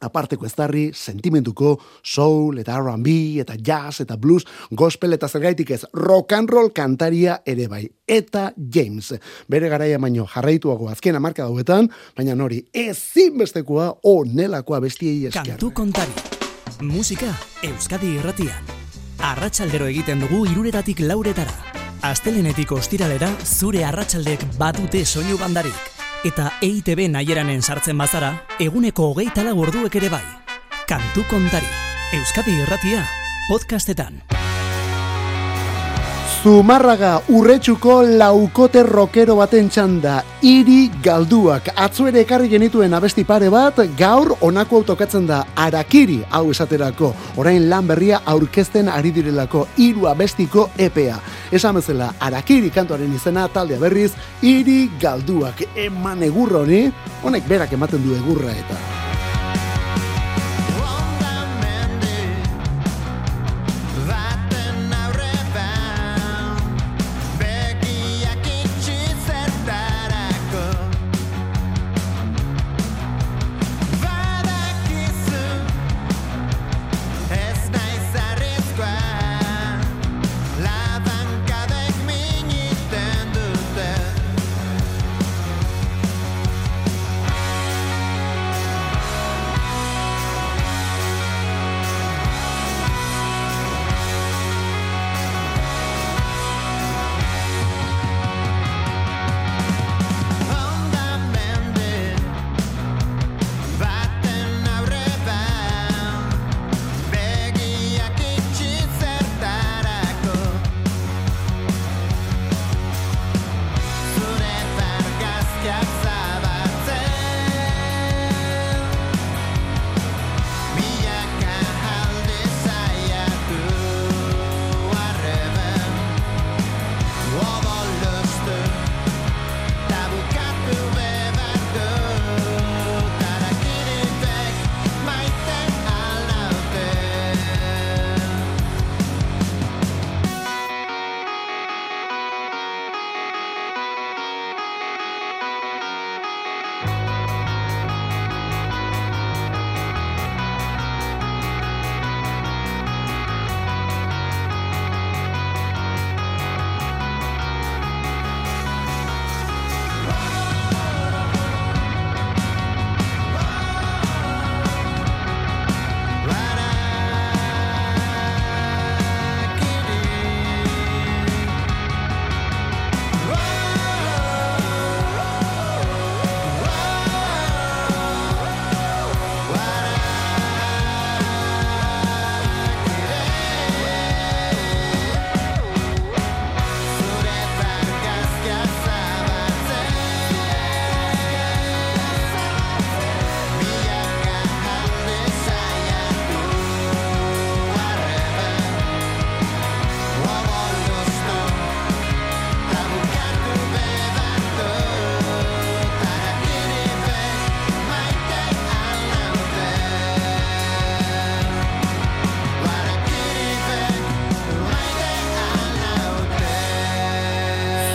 aparteko 0.00 0.44
eztarri, 0.44 0.90
sentimentuko, 0.92 1.78
soul 2.04 2.58
eta 2.58 2.76
R&B 2.76 3.40
eta 3.40 3.54
jazz 3.56 4.02
eta 4.02 4.16
blues, 4.16 4.44
gospel 4.70 5.14
eta 5.14 5.26
zergaitik 5.26 5.70
ez, 5.70 5.86
rock 5.94 6.32
and 6.32 6.50
roll 6.50 6.70
kantaria 6.70 7.40
ere 7.46 7.66
bai. 7.66 7.86
Eta 8.06 8.52
James, 8.58 9.14
bere 9.48 9.70
garaia 9.70 9.98
baino 9.98 10.26
jarraituago 10.26 10.90
azken 10.90 11.16
amarka 11.16 11.44
dauetan, 11.48 11.88
baina 12.16 12.34
nori 12.34 12.60
ezinbestekoa 12.74 13.94
onelakoa 14.04 14.80
bestiei 14.84 15.26
esker. 15.30 15.54
Kantu 15.54 15.72
kontari. 15.72 16.12
Musika 16.82 17.32
Euskadi 17.64 18.18
irratian. 18.18 18.85
Arratsaldero 19.18 19.86
egiten 19.90 20.20
dugu 20.20 20.44
iruretatik 20.50 21.00
lauretara. 21.00 21.52
Astelenetik 22.06 22.72
ostiralera 22.76 23.30
zure 23.44 23.84
arratsaldek 23.84 24.44
batute 24.60 25.04
soinu 25.04 25.38
bandarik. 25.40 25.76
Eta 26.26 26.50
EITB 26.62 27.06
naieranen 27.12 27.62
sartzen 27.62 27.98
bazara, 27.98 28.32
eguneko 28.60 29.10
hogeita 29.12 29.44
lau 29.46 29.58
orduek 29.62 30.00
ere 30.02 30.10
bai. 30.12 30.24
Kantu 30.86 31.26
kontari. 31.30 31.70
Euskadi 32.14 32.54
irratia, 32.62 33.04
podcastetan. 33.48 34.22
Zumarraga 36.46 37.16
urretsuko 37.34 37.94
laukote 38.06 38.84
rokero 38.86 39.34
baten 39.34 39.66
txanda, 39.66 40.20
iri 40.46 40.84
galduak. 41.02 41.72
Atzo 41.74 42.04
ere 42.06 42.20
ekarri 42.22 42.46
genituen 42.52 42.92
abesti 42.94 43.24
pare 43.26 43.48
bat, 43.50 43.80
gaur 43.98 44.30
onako 44.46 44.78
autokatzen 44.78 45.26
da 45.26 45.40
arakiri 45.58 46.20
hau 46.30 46.44
esaterako. 46.52 47.10
Orain 47.42 47.66
lan 47.66 47.88
berria 47.90 48.20
aurkezten 48.30 48.86
ari 48.86 49.10
direlako 49.16 49.64
hiru 49.74 50.06
abestiko 50.06 50.68
EPA. 50.78 51.18
Esan 51.50 51.80
bezala, 51.80 52.12
arakiri 52.28 52.70
kantuaren 52.70 53.18
izena 53.18 53.48
taldea 53.50 53.82
berriz, 53.82 54.12
iri 54.38 54.84
galduak. 55.02 55.66
Eman 55.74 56.22
egurra 56.28 56.62
honi, 56.62 56.84
honek 57.26 57.50
berak 57.50 57.74
ematen 57.74 58.06
du 58.06 58.14
egurra 58.20 58.54
eta. 58.54 59.05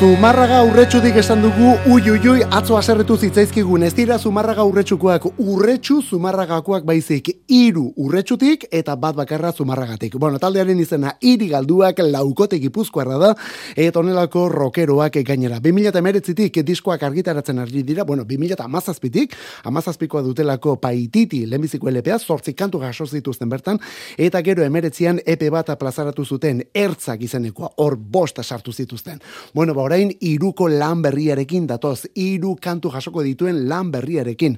Zumarraga 0.01 0.63
urretsutik 0.65 1.13
esan 1.21 1.43
dugu 1.43 1.75
ui 1.85 2.01
ui 2.09 2.29
ui 2.29 2.39
atzo 2.57 2.73
aserretu 2.73 3.13
zitzaizkigun 3.21 3.83
ez 3.85 3.91
dira 3.93 4.15
Zumarraga 4.17 4.63
urretsukoak 4.65 5.27
urretsu 5.37 5.99
Zumarragakoak 6.01 6.87
baizik 6.89 7.27
hiru 7.45 7.83
urretsutik 8.01 8.65
eta 8.73 8.95
bat 8.97 9.13
bakarra 9.13 9.51
Zumarragatik. 9.53 10.15
Bueno, 10.17 10.39
taldearen 10.41 10.79
izena 10.81 11.11
hiri 11.21 11.51
galduak 11.51 12.01
laukote 12.01 12.57
gipuzkoarra 12.63 13.19
da 13.21 13.29
eta 13.75 14.01
honelako 14.01 14.47
rokeroak 14.49 15.19
gainera. 15.27 15.59
2019tik 15.61 16.63
diskoak 16.65 17.05
argitaratzen 17.05 17.61
ari 17.61 17.83
dira, 17.85 18.01
bueno, 18.03 18.25
2017tik, 18.25 19.37
amazazpikoa 19.69 20.25
dutelako 20.25 20.79
paititi 20.81 21.43
lehenbiziko 21.45 21.93
LPA, 21.93 22.17
zortzik 22.17 22.57
kantu 22.57 22.81
jaso 22.81 23.05
zituzten 23.05 23.53
bertan, 23.53 23.77
eta 24.17 24.41
gero 24.41 24.65
emeretzian 24.65 25.21
epe 25.27 25.53
bat 25.53 25.69
plazaratu 25.77 26.25
zuten 26.25 26.65
ertzak 26.73 27.21
izenekoa, 27.21 27.75
hor 27.77 27.99
bosta 28.01 28.41
sartu 28.41 28.73
zituzten. 28.73 29.21
Bueno, 29.53 29.77
ba, 29.77 29.91
orain 29.91 30.00
iruko 30.19 30.67
lan 30.71 31.01
berriarekin 31.05 31.67
datoz, 31.69 32.07
iru 32.15 32.55
kantu 32.61 32.89
jasoko 32.89 33.21
dituen 33.21 33.67
lan 33.69 33.91
berriarekin. 33.93 34.57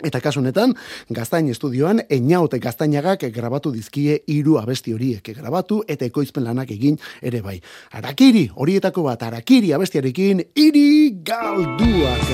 Eta 0.00 0.20
kasu 0.24 0.40
honetan, 0.40 0.72
gaztain 1.12 1.48
estudioan, 1.52 2.00
einaute 2.08 2.58
gaztainagak 2.58 3.26
grabatu 3.34 3.72
dizkie 3.74 4.22
hiru 4.32 4.56
abesti 4.60 4.94
horiek 4.96 5.32
grabatu 5.36 5.82
eta 5.88 6.06
ekoizpen 6.08 6.46
lanak 6.46 6.72
egin 6.72 6.96
ere 7.20 7.42
bai. 7.44 7.58
Arakiri, 7.92 8.46
horietako 8.54 9.04
bat, 9.10 9.22
arakiri 9.28 9.74
abestiarekin, 9.76 10.40
iri 10.56 11.20
galduak. 11.24 12.32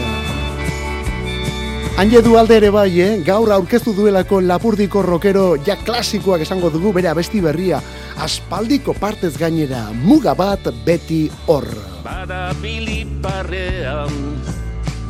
Hain 1.97 2.11
du 2.13 2.37
alde 2.37 2.59
ere 2.61 2.69
bai, 2.71 2.91
eh? 3.01 3.23
gaur 3.25 3.51
aurkeztu 3.55 3.95
duelako 3.97 4.43
lapurdiko 4.45 5.01
rokero 5.03 5.57
ja 5.57 5.79
klasikoak 5.81 6.45
esango 6.45 6.69
dugu 6.71 6.93
bere 6.93 7.09
abesti 7.09 7.41
berria. 7.41 7.81
Aspaldiko 8.21 8.93
partez 9.01 9.39
gainera, 9.41 9.89
muga 10.05 10.35
bat 10.37 10.69
beti 10.85 11.31
hor. 11.49 11.96
Badabil 12.07 13.03
iparrean, 13.03 14.39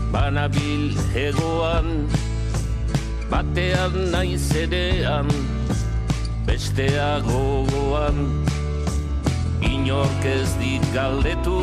banabil 0.08 0.96
hegoan, 1.12 2.08
batean 3.28 3.92
naiz 4.08 4.48
edean, 4.56 5.28
bestea 6.48 7.20
gogoan. 7.20 8.16
Inork 9.60 10.24
ez 10.24 10.48
dit 10.56 10.80
galdetu, 10.96 11.60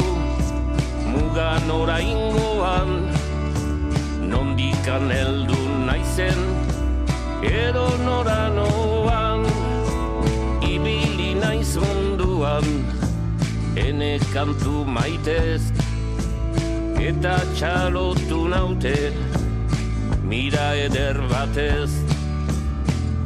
mugan 1.10 1.66
oraingoan, 1.82 3.10
nondikan 4.30 5.10
heldu 5.10 5.58
naizen, 5.90 6.13
kantu 14.34 14.82
maitez, 14.90 15.62
eta 16.98 17.36
txalotu 17.54 18.48
naute, 18.50 18.96
mira 20.26 20.72
eder 20.86 21.20
batez, 21.30 21.92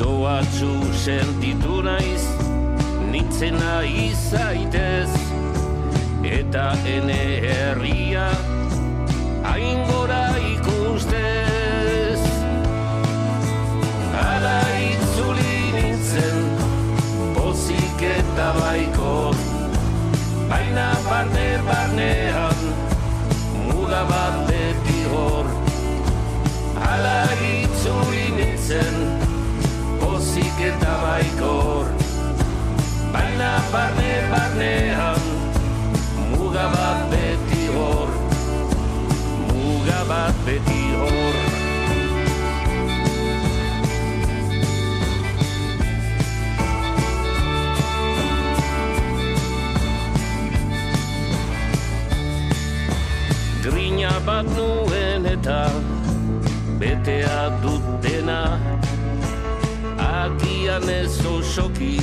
doatzu 0.02 0.74
sentitu 1.06 1.80
naiz, 1.88 2.28
nintzena 3.14 3.80
izaitez, 3.88 5.08
eta 6.42 6.68
ene 6.98 7.22
herria, 7.54 8.28
dena 20.78 20.94
barne 21.10 21.48
barnean 21.68 22.60
muga 23.68 24.02
bat 24.10 24.36
beti 24.48 25.00
hor. 25.12 25.48
Ala 26.90 27.20
itzuri 27.50 28.26
nintzen 28.38 28.96
pozik 30.02 30.60
eta 30.70 30.94
baikor. 31.04 31.90
Baina 33.14 33.54
barne 33.74 34.14
barnean 34.34 35.24
muga 36.34 36.66
bat 36.76 37.00
beti 37.14 37.64
hor. 37.74 38.12
Muga 39.50 40.00
bat 40.12 40.46
beti 40.46 40.87
nuen 54.44 55.26
eta 55.26 55.62
betea 56.80 57.50
dutena 57.62 58.42
Agian 59.98 60.90
ez 60.90 61.26
osoki, 61.26 61.98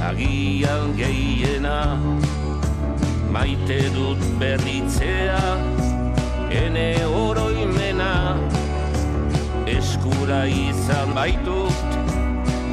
agian 0.00 0.94
gehiena. 0.96 1.98
Maite 3.34 3.78
dut 3.94 4.20
berritzea, 4.40 5.40
ene 6.50 6.88
oroimena. 7.04 8.12
Eskura 9.66 10.44
izan 10.46 11.14
baitut, 11.14 11.98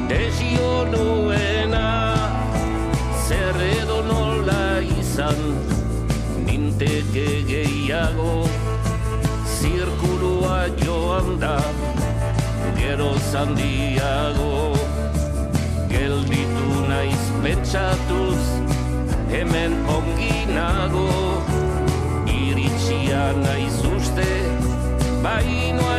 desio 0.08 0.72
nuena. 0.94 1.88
Zer 3.26 3.60
edo 3.68 4.00
nola 4.08 4.62
izan, 5.00 5.42
ninteke 6.46 7.28
gehiago 7.50 8.41
gero 12.92 13.14
zandiago 13.32 14.76
Gelditu 15.88 16.68
naiz 16.88 17.24
pentsatuz, 17.42 18.42
hemen 19.32 19.72
ongi 19.88 20.44
nago. 20.52 21.08
Iritsia 22.28 23.24
naiz 23.44 23.78
uste, 23.96 24.28
baino 25.24 25.91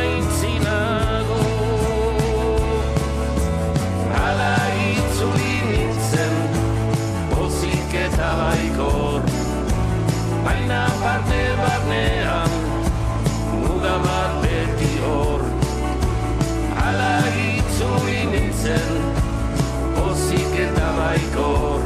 eta 21.34 21.42
baikor 21.42 21.80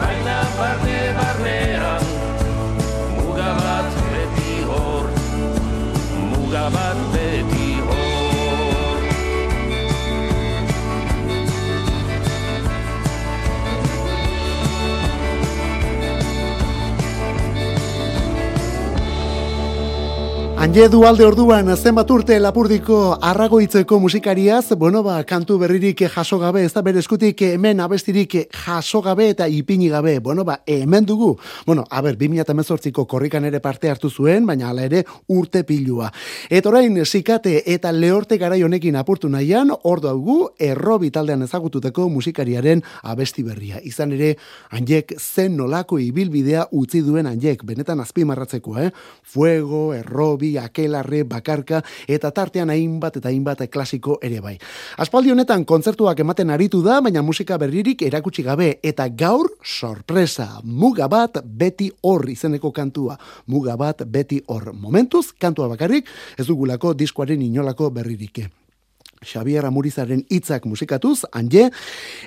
Baina 0.00 0.38
barne 0.58 0.98
barnean, 1.16 2.03
Anje 20.74 20.88
dualde 20.90 21.22
orduan 21.22 21.68
zenbat 21.76 22.08
urte 22.10 22.34
lapurdiko 22.40 22.96
arragoitzeko 23.22 24.00
musikariaz, 24.02 24.74
bueno 24.74 25.04
ba, 25.06 25.20
kantu 25.22 25.54
berririk 25.60 26.00
jaso 26.10 26.40
gabe, 26.40 26.64
ez 26.66 26.72
da 26.74 26.80
bere 26.82 26.98
eskutik 26.98 27.44
hemen 27.46 27.78
abestirik 27.78 28.34
jaso 28.50 28.98
gabe 29.00 29.28
eta 29.30 29.46
ipini 29.46 29.86
gabe, 29.88 30.18
bueno 30.18 30.42
ba, 30.44 30.64
hemen 30.66 31.06
dugu. 31.06 31.36
Bueno, 31.64 31.84
a 31.88 32.00
ber, 32.02 32.18
2018ko 32.18 33.06
korrikan 33.06 33.44
ere 33.44 33.60
parte 33.60 33.88
hartu 33.88 34.10
zuen, 34.10 34.46
baina 34.46 34.72
hala 34.72 34.82
ere 34.88 35.04
urte 35.28 35.62
pilua. 35.62 36.08
Eta 36.50 36.72
orain, 36.72 36.98
sikate 37.06 37.62
eta 37.70 37.92
lehorte 37.92 38.36
garai 38.36 38.64
honekin 38.64 38.96
apurtu 38.96 39.30
nahian, 39.30 39.70
ordu 39.84 40.10
dugu 40.10 40.38
errobi 40.58 41.12
taldean 41.12 41.46
ezagututeko 41.46 42.08
musikariaren 42.08 42.82
abesti 43.04 43.46
berria. 43.46 43.78
Izan 43.78 44.10
ere, 44.18 44.32
Anjek 44.74 45.14
zen 45.20 45.54
nolako 45.56 46.00
ibilbidea 46.02 46.66
utzi 46.72 47.06
duen 47.06 47.30
Anjek, 47.30 47.62
benetan 47.62 48.02
azpimarratzeko, 48.02 48.76
eh? 48.82 48.90
Fuego, 49.22 49.94
errobi, 49.94 50.56
akelarre, 50.64 51.22
bakarka, 51.28 51.82
eta 52.08 52.30
tartean 52.34 52.70
hainbat 52.70 53.20
eta 53.20 53.28
hainbat 53.28 53.64
klasiko 53.70 54.18
ere 54.22 54.40
bai. 54.40 54.56
Aspaldi 54.98 55.32
honetan 55.32 55.64
kontzertuak 55.64 56.20
ematen 56.24 56.50
aritu 56.50 56.82
da, 56.84 57.00
baina 57.04 57.22
musika 57.22 57.58
berririk 57.60 58.02
erakutsi 58.02 58.42
gabe, 58.42 58.78
eta 58.82 59.08
gaur 59.08 59.50
sorpresa, 59.62 60.48
muga 60.64 61.08
bat 61.08 61.40
beti 61.44 61.90
hor 62.02 62.28
izeneko 62.30 62.72
kantua, 62.72 63.18
muga 63.46 63.76
bat 63.76 64.04
beti 64.06 64.42
hor. 64.48 64.72
Momentuz, 64.72 65.30
kantua 65.38 65.68
bakarrik, 65.68 66.08
ez 66.38 66.46
dugulako 66.46 66.94
diskoaren 66.94 67.42
inolako 67.42 67.90
berririk. 67.94 68.63
Xavier 69.24 69.64
Amurizaren 69.66 70.24
hitzak 70.30 70.66
musikatuz, 70.70 71.24
anje, 71.32 71.70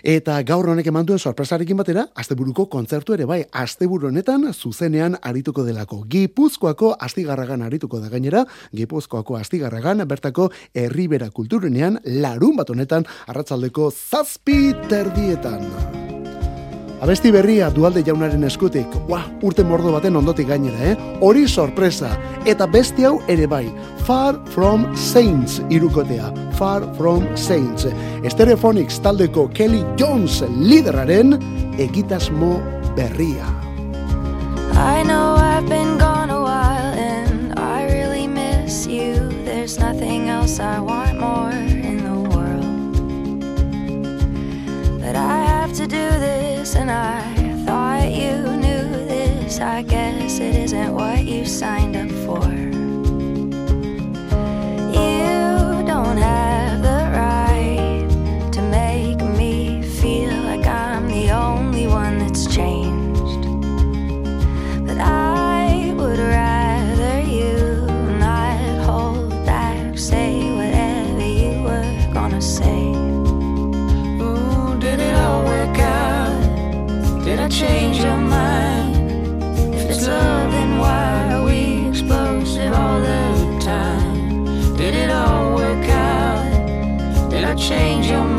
eta 0.03 0.39
gaur 0.47 0.69
honek 0.73 0.89
eman 0.91 1.05
duen 1.07 1.19
sorpresarekin 1.19 1.77
batera, 1.77 2.07
asteburuko 2.15 2.67
kontzertu 2.73 3.15
ere 3.15 3.27
bai, 3.29 3.43
asteburu 3.51 4.09
honetan 4.11 4.49
zuzenean 4.53 5.17
arituko 5.21 5.65
delako. 5.67 6.03
Gipuzkoako 6.09 6.95
astigarragan 6.99 7.63
arituko 7.67 8.01
da 8.03 8.09
gainera, 8.09 8.45
Gipuzkoako 8.75 9.37
astigarragan, 9.37 10.03
bertako 10.07 10.49
herribera 10.73 11.29
kulturenean, 11.29 12.01
larun 12.05 12.57
bat 12.57 12.69
honetan, 12.73 13.07
arratzaldeko 13.27 13.91
zazpi 13.91 14.73
terdietan. 14.89 16.06
Abesti 16.97 17.29
berria 17.29 17.67
dualde 17.69 18.01
jaunaren 18.01 18.41
eskutik, 18.47 18.89
Ua, 19.05 19.19
urte 19.45 19.61
mordo 19.63 19.91
baten 19.93 20.15
ondotik 20.17 20.47
gainera, 20.49 20.79
eh? 20.81 20.95
Hori 21.21 21.43
sorpresa, 21.47 22.09
eta 22.49 22.65
beste 22.65 23.05
hau 23.05 23.19
ere 23.29 23.45
bai, 23.45 23.67
Far 24.07 24.39
From 24.49 24.87
Saints 24.97 25.59
irukotea, 25.69 26.31
Far 26.57 26.87
From 26.97 27.27
Saints. 27.37 27.85
Stereophonics 28.33 28.97
taldeko 29.05 29.45
Kelly 29.53 29.83
Jones 29.95 30.41
lideraren 30.57 31.37
egitasmo 31.77 32.57
berria. 32.97 33.45
I 34.73 35.03
know 35.03 35.37
I've 35.37 35.69
been 35.69 35.99
gone 35.99 36.31
a 36.31 36.41
while 36.41 36.93
and 36.97 37.53
I 37.59 37.85
really 37.93 38.25
miss 38.25 38.87
you. 38.87 39.13
There's 39.45 39.77
nothing 39.77 40.29
else 40.29 40.59
I 40.59 40.79
want 40.79 41.19
more 41.19 41.53
in 41.53 42.01
the 42.01 42.17
world. 42.33 42.65
But 44.99 45.15
I 45.15 45.45
have 45.45 45.73
to 45.77 45.85
do 45.85 46.09
this 46.19 46.56
and 46.75 46.91
I 46.91 47.21
thought 47.65 48.11
you 48.11 48.37
knew 48.57 48.83
this. 49.07 49.59
I 49.59 49.83
guess 49.83 50.39
it 50.39 50.55
isn't 50.55 50.93
what 50.93 51.23
you 51.23 51.45
signed 51.45 51.95
up 51.95 52.09
for. 52.25 52.43
You 54.91 55.85
don't 55.85 56.17
have 56.17 56.56
I 77.47 77.49
change 77.49 77.99
your 77.99 78.17
mind? 78.17 79.73
If 79.73 79.89
it's 79.89 80.05
love, 80.05 80.51
then 80.51 80.79
why 80.79 81.31
are 81.31 81.45
we 81.45 81.87
explosive 81.87 82.73
all 82.73 82.99
the 82.99 83.57
time? 83.61 84.75
Did 84.75 84.93
it 84.93 85.09
all 85.09 85.55
work 85.55 85.87
out? 85.87 87.29
Did 87.29 87.45
I 87.45 87.55
change 87.55 88.07
your 88.07 88.25
mind? 88.25 88.36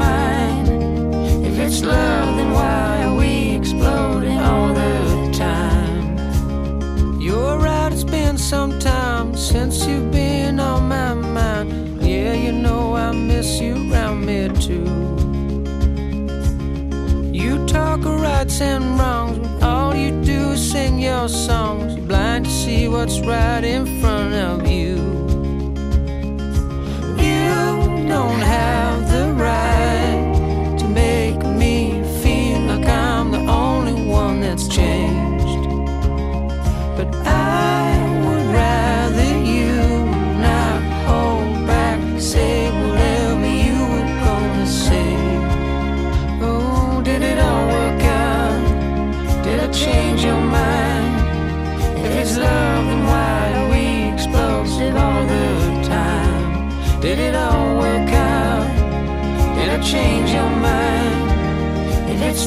Rights 18.49 18.61
and 18.63 18.99
wrongs, 18.99 19.39
but 19.39 19.63
all 19.63 19.95
you 19.95 20.11
do 20.23 20.53
is 20.53 20.73
sing 20.73 20.99
your 20.99 21.29
songs. 21.29 21.97
You're 21.97 22.07
blind 22.07 22.47
to 22.47 22.51
see 22.51 22.89
what's 22.89 23.21
right 23.21 23.63
in 23.63 24.01
front 24.01 24.35
of 24.35 24.67
you. 24.67 24.97
You 27.23 28.09
don't 28.09 28.41
have 28.41 28.98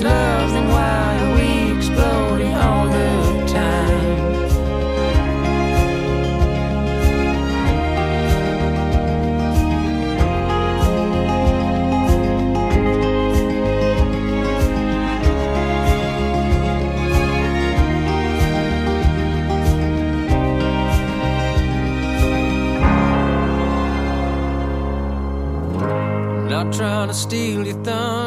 love, 0.02 0.52
then 0.52 0.68
why 0.68 1.18
are 1.22 1.36
we 1.36 1.78
exploding 1.78 2.54
all 2.56 2.88
the 2.88 3.46
time? 3.48 4.10
Not 26.50 26.74
trying 26.74 27.08
to 27.08 27.14
steal 27.14 27.66
your 27.66 27.82
thunder, 27.84 28.21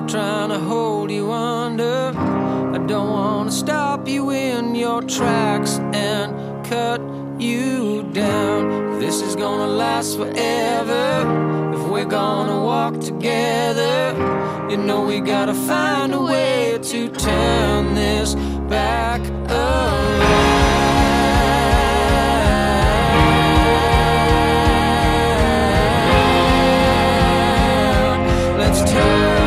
not 0.00 0.08
trying 0.08 0.48
to 0.48 0.58
hold 0.58 1.08
you 1.08 1.30
under. 1.30 2.12
I 2.16 2.78
don't 2.84 3.10
want 3.10 3.50
to 3.50 3.54
stop 3.54 4.08
you 4.08 4.30
in 4.30 4.74
your 4.74 5.02
tracks 5.02 5.78
and 5.94 6.66
cut 6.66 7.00
you 7.40 8.02
down. 8.12 8.98
This 8.98 9.22
is 9.22 9.36
gonna 9.36 9.68
last 9.68 10.16
forever. 10.16 11.72
If 11.76 11.88
we're 11.88 12.06
gonna 12.06 12.60
walk 12.64 12.98
together, 12.98 14.16
you 14.68 14.78
know 14.78 15.06
we 15.06 15.20
gotta 15.20 15.54
find 15.54 16.12
a 16.12 16.20
way 16.20 16.76
to 16.82 17.08
turn 17.10 17.94
this 17.94 18.34
back 18.68 19.20
around. 19.48 19.78
Let's 28.58 28.90
turn 28.90 29.43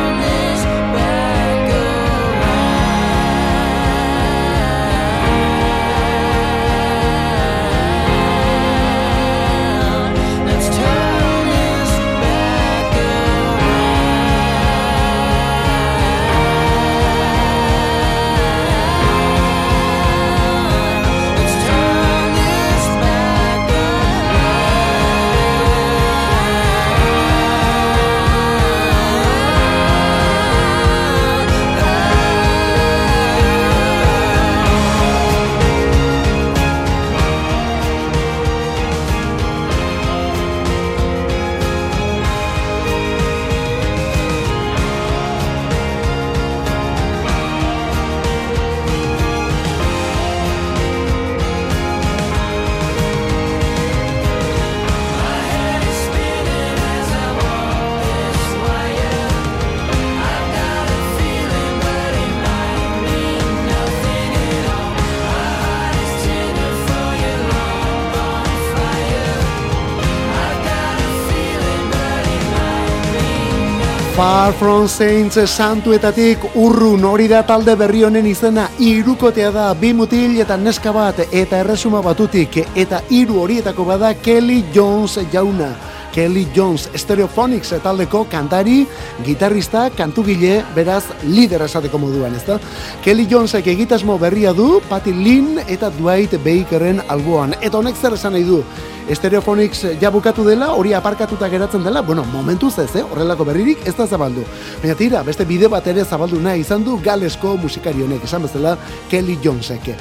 Far 74.18 74.52
From 74.52 74.88
Saints 74.90 75.36
santuetatik 75.46 76.42
urrun 76.58 77.04
hori 77.06 77.28
da 77.30 77.44
talde 77.46 77.76
berri 77.78 78.00
honen 78.02 78.26
izena 78.26 78.64
irukotea 78.82 79.52
da 79.54 79.66
bi 79.78 79.92
mutil 79.94 80.34
eta 80.42 80.56
neska 80.58 80.90
bat 80.90 81.20
eta 81.28 81.60
erresuma 81.62 82.00
batutik 82.02 82.58
eta 82.74 82.98
hiru 83.10 83.38
horietako 83.44 83.86
bada 83.92 84.10
Kelly 84.14 84.64
Jones 84.74 85.14
jauna. 85.32 85.70
Kelly 86.14 86.46
Jones 86.54 86.88
Stereophonics 86.94 87.74
taldeko 87.82 88.24
kantari, 88.30 88.86
gitarrista, 89.24 89.88
kantugile, 89.96 90.62
beraz 90.74 91.04
lider 91.24 91.62
esateko 91.66 92.00
moduan, 92.00 92.34
ezta? 92.38 92.58
Kelly 93.04 93.26
Jonesek 93.30 93.66
egitasmo 93.74 94.18
berria 94.18 94.52
du, 94.56 94.80
Patty 94.88 95.14
Lynn 95.14 95.62
eta 95.66 95.90
Dwight 95.98 96.38
Bakeren 96.44 97.02
alboan. 97.08 97.54
Eta 97.60 97.78
honek 97.78 97.96
zer 97.96 98.16
esan 98.18 98.36
nahi 98.36 98.46
du? 98.48 98.62
Stereophonics 99.08 99.86
ja 100.02 100.10
bukatu 100.12 100.44
dela, 100.44 100.72
hori 100.76 100.92
aparkatuta 100.92 101.48
geratzen 101.48 101.84
dela, 101.84 102.02
bueno, 102.02 102.26
momentuz 102.32 102.74
ez, 102.78 102.90
eh? 102.96 103.04
horrelako 103.04 103.46
berririk 103.48 103.86
ez 103.88 103.96
da 103.96 104.06
zabaldu. 104.06 104.44
Baina 104.82 104.98
tira, 104.98 105.24
beste 105.24 105.48
bideo 105.48 105.72
bat 105.72 105.86
ere 105.88 106.04
zabaldu 106.04 106.40
nahi 106.44 106.60
izan 106.66 106.84
du 106.84 107.00
galesko 107.00 107.56
musikari 107.56 108.04
honek, 108.04 108.24
esan 108.28 108.44
bezala 108.44 108.76
Kelly 109.08 109.38
Jonesek. 109.42 109.94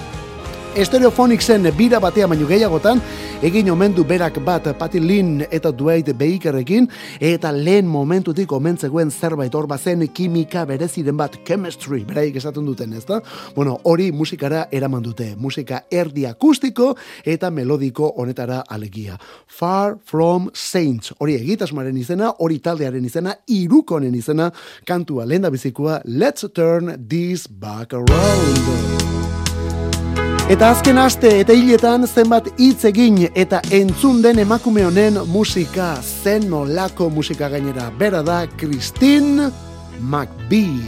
Stereophonicsen 0.75 1.65
bira 1.77 1.99
batea 1.99 2.27
baino 2.27 2.45
gehiagotan, 2.47 2.99
egin 3.45 3.69
omen 3.71 3.93
du 3.95 4.03
berak 4.05 4.37
bat 4.45 4.67
Patty 4.77 4.99
Lynn 5.01 5.41
eta 5.51 5.71
Dwight 5.71 6.11
Bakerekin, 6.17 6.87
eta 7.19 7.51
lehen 7.51 7.87
momentutik 7.89 8.51
omentzegoen 8.53 9.11
zerbait 9.11 9.53
hor 9.55 9.67
bazen 9.67 10.05
kimika 10.13 10.65
bereziren 10.65 11.17
bat, 11.17 11.39
chemistry, 11.45 12.03
beraik 12.05 12.37
esaten 12.37 12.65
duten, 12.65 12.93
ezta? 12.93 13.21
Bueno, 13.55 13.79
hori 13.83 14.11
musikara 14.11 14.67
eraman 14.71 15.03
dute, 15.03 15.31
musika 15.37 15.83
erdi 15.91 16.27
akustiko 16.29 16.93
eta 17.25 17.49
melodiko 17.49 18.13
honetara 18.17 18.63
alegia. 18.69 19.17
Far 19.47 19.97
From 20.05 20.51
Saints, 20.53 21.13
hori 21.17 21.39
egitasmaren 21.41 21.97
izena, 21.97 22.33
hori 22.37 22.59
taldearen 22.59 23.05
izena, 23.05 23.35
irukonen 23.47 24.15
izena, 24.15 24.51
kantua 24.85 25.25
lehen 25.25 25.49
bizikoa, 25.51 26.01
Let's 26.05 26.45
Turn 26.53 27.07
This 27.07 27.47
Back 27.47 27.93
Around. 27.93 29.16
Eta 30.47 30.69
azken 30.71 30.95
aste 30.95 31.27
eta 31.41 31.51
hiletan 31.51 32.07
zenbat 32.07 32.45
hitz 32.55 32.85
egin 32.87 33.17
eta 33.35 33.59
entzun 33.75 34.21
den 34.23 34.39
emakume 34.39 34.85
honen 34.87 35.19
musika 35.27 35.89
zen 35.99 36.47
nolako 36.47 37.09
musika 37.11 37.49
gainera. 37.51 37.89
Bera 37.99 38.21
da 38.23 38.45
Christine 38.55 39.49
McBee. 39.99 40.87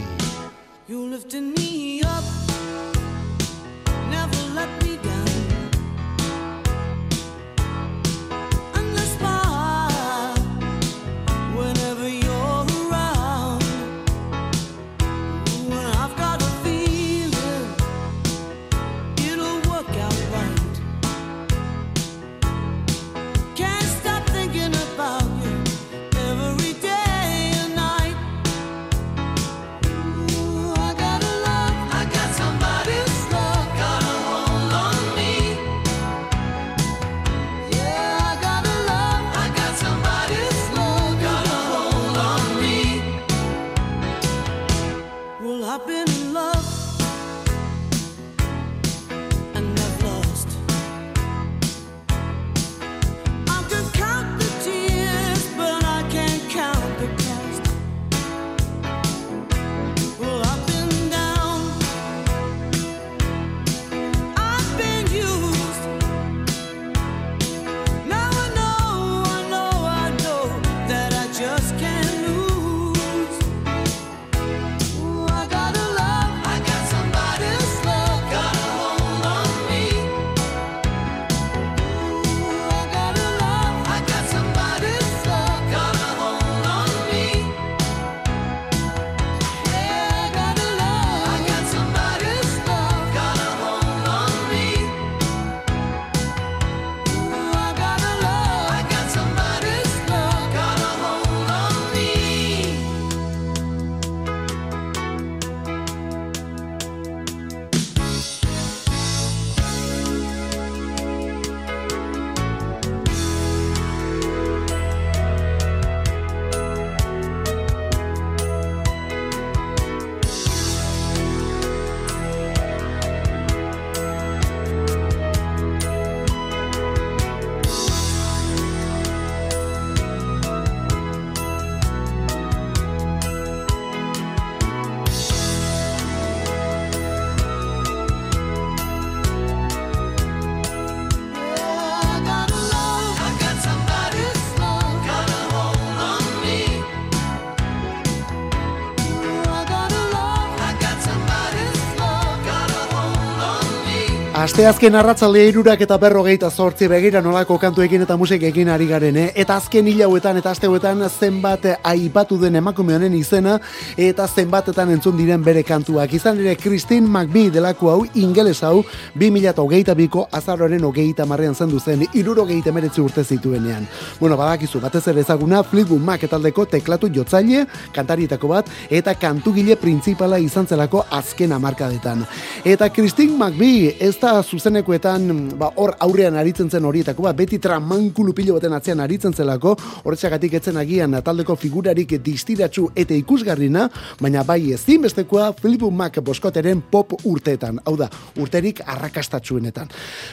Asteazken 154.50 154.96
arratzalde 154.98 155.44
irurak 155.46 155.84
eta 155.84 155.94
berrogeita 156.02 156.48
zortzi 156.50 156.88
begira 156.90 157.20
nolako 157.22 157.54
kantuekin 157.62 158.02
eta 158.02 158.16
musikekin 158.18 158.68
ari 158.74 158.88
garen, 158.88 159.16
eh? 159.16 159.26
Eta 159.38 159.54
azken 159.60 159.86
hilauetan 159.86 160.40
eta 160.40 160.50
asteuetan 160.50 161.04
zenbat 161.06 161.68
aipatu 161.86 162.34
den 162.40 162.58
emakume 162.58 162.96
honen 162.96 163.14
izena 163.14 163.60
eta 163.96 164.26
zenbatetan 164.26 164.90
entzun 164.90 165.14
diren 165.16 165.44
bere 165.46 165.62
kantuak. 165.62 166.16
Izan 166.18 166.40
ere 166.42 166.56
Christine 166.58 167.06
McBee 167.06 167.52
delako 167.54 167.92
hau 167.92 168.00
ingeles 168.18 168.64
hau 168.66 168.82
2022ko 169.14 170.26
azaroaren 170.40 170.82
hogeita 170.88 171.28
marrean 171.30 171.54
zendu 171.54 171.78
zen 171.78 172.02
iruro 172.12 172.44
gehieta 172.50 172.74
meretzi 172.74 173.00
urte 173.00 173.22
zituenean. 173.22 173.86
Bueno, 174.18 174.36
badakizu, 174.36 174.82
batez 174.82 175.04
ere 175.14 175.22
ezaguna 175.22 175.62
Fleetwood 175.62 176.02
Mac 176.02 176.26
etaldeko 176.26 176.66
teklatu 176.74 177.12
jotzaile, 177.14 177.68
kantarietako 177.94 178.50
bat, 178.56 178.74
eta 178.90 179.14
kantugile 179.14 179.78
printzipala 179.78 180.42
izan 180.42 180.66
zelako 180.66 181.06
azken 181.22 181.54
amarkadetan. 181.54 182.26
Eta 182.64 182.90
Christine 182.90 183.38
McBee 183.38 183.94
ez 184.00 184.16
da 184.18 184.39
zuzenekoetan 184.42 185.56
ba, 185.58 185.70
hor 185.76 185.94
aurrean 186.04 186.36
aritzen 186.40 186.70
zen 186.70 186.84
horietako 186.84 187.26
bat, 187.26 187.36
beti 187.36 187.58
tramankulu 187.62 188.34
pilo 188.36 188.56
baten 188.58 188.74
atzean 188.76 189.00
aritzen 189.00 189.34
zelako, 189.34 189.74
horretxagatik 190.04 190.56
etzen 190.60 190.80
agian 190.80 191.18
taldeko 191.24 191.56
figurarik 191.56 192.16
distiratsu 192.24 192.88
eta 192.94 193.14
ikusgarrina, 193.14 193.88
baina 194.20 194.44
bai 194.46 194.72
ezinbestekoa 194.76 195.52
Fleetwood 195.60 195.96
Mac 195.96 196.18
boskoteren 196.24 196.82
pop 196.90 197.14
urteetan, 197.24 197.80
hau 197.84 197.96
da, 198.00 198.10
urterik 198.40 198.82
arrakastatsuenetan. 198.86 199.90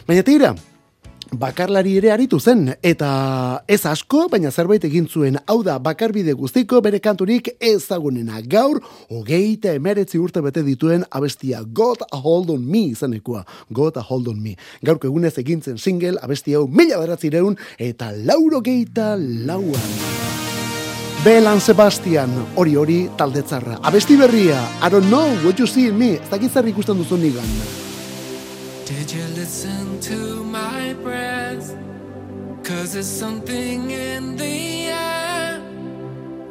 Baina 0.08 0.26
tira, 0.26 0.53
bakarlari 1.32 1.97
ere 1.97 2.11
aritu 2.11 2.39
zen, 2.39 2.73
eta 2.86 3.63
ez 3.67 3.82
asko, 3.86 4.28
baina 4.32 4.51
zerbait 4.51 4.84
egin 4.88 5.07
zuen, 5.07 5.38
hau 5.47 5.59
da, 5.63 5.78
bakarbide 5.80 6.34
guztiko 6.38 6.82
bere 6.82 6.99
kanturik 7.03 7.49
ezagunena. 7.59 8.41
Gaur, 8.41 8.82
hogeita 9.09 9.73
emeretzi 9.78 10.19
urte 10.21 10.41
bete 10.41 10.63
dituen 10.63 11.05
abestia 11.11 11.63
God 11.63 12.05
a 12.11 12.17
Hold 12.17 12.51
on 12.51 12.65
Me 12.65 12.88
izanekoa. 12.91 13.45
God 13.71 13.97
a 13.97 14.01
Hold 14.01 14.28
on 14.34 14.41
Me. 14.41 14.55
Gaurko 14.84 15.07
egunez 15.07 15.38
egintzen 15.38 15.78
single, 15.78 16.17
abestia 16.21 16.57
hau 16.59 16.67
mila 16.67 16.99
beratzireun, 17.01 17.57
eta 17.78 18.11
lauro 18.11 18.61
geita 18.61 19.15
lauan. 19.17 19.91
Belan 21.25 21.59
Sebastian, 21.59 22.32
hori 22.55 22.78
hori 22.78 23.01
taldetzarra. 23.17 23.82
Abesti 23.84 24.15
berria, 24.15 24.61
I 24.82 24.89
don't 24.89 25.09
know 25.09 25.34
what 25.43 25.59
you 25.59 25.67
see 25.67 25.89
in 25.89 25.97
me, 25.97 26.13
ez 26.21 26.30
dakit 26.32 26.53
zer 26.53 26.69
ikusten 26.69 26.97
duzu 27.01 27.17
nigan. 27.17 27.86
Did 28.88 29.11
you 29.11 29.25
listen 29.35 29.99
to 29.99 30.45
my 30.45 30.93
breath? 31.03 31.75
Cause 32.63 32.93
there's 32.93 33.05
something 33.05 33.91
in 33.91 34.38
the 34.38 34.88
air. 34.88 35.61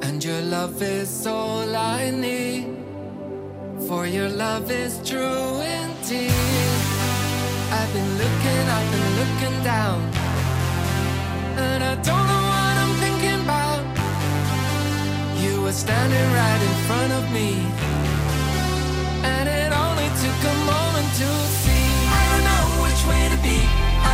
And 0.02 0.22
your 0.22 0.42
love 0.42 0.82
is 0.82 1.26
all 1.26 1.74
I 1.74 2.10
need. 2.10 2.76
For 3.88 4.06
your 4.06 4.28
love 4.28 4.70
is 4.70 5.00
true 5.02 5.62
indeed. 5.80 6.76
I've 7.78 7.92
been 7.94 8.12
looking 8.22 8.64
up 8.76 8.86
and 8.96 9.06
looking 9.20 9.56
down. 9.64 10.00
And 11.56 11.82
I 11.84 11.94
don't 12.08 12.26
know 12.32 12.44
what 12.52 12.74
I'm 12.82 12.94
thinking 13.04 13.40
about. 13.46 13.82
You 15.40 15.62
were 15.62 15.72
standing 15.72 16.28
right 16.42 16.62
in 16.68 16.76
front 16.86 17.12
of 17.18 17.24
me. 17.32 17.50
And 19.24 19.48
it 19.48 19.72
only 19.72 20.08
took 20.20 20.40
a 20.52 20.56
moment 20.68 21.08
to 21.14 21.28
see. 21.64 21.75
Way 23.10 23.22
to 23.32 23.38
be. 23.42 23.58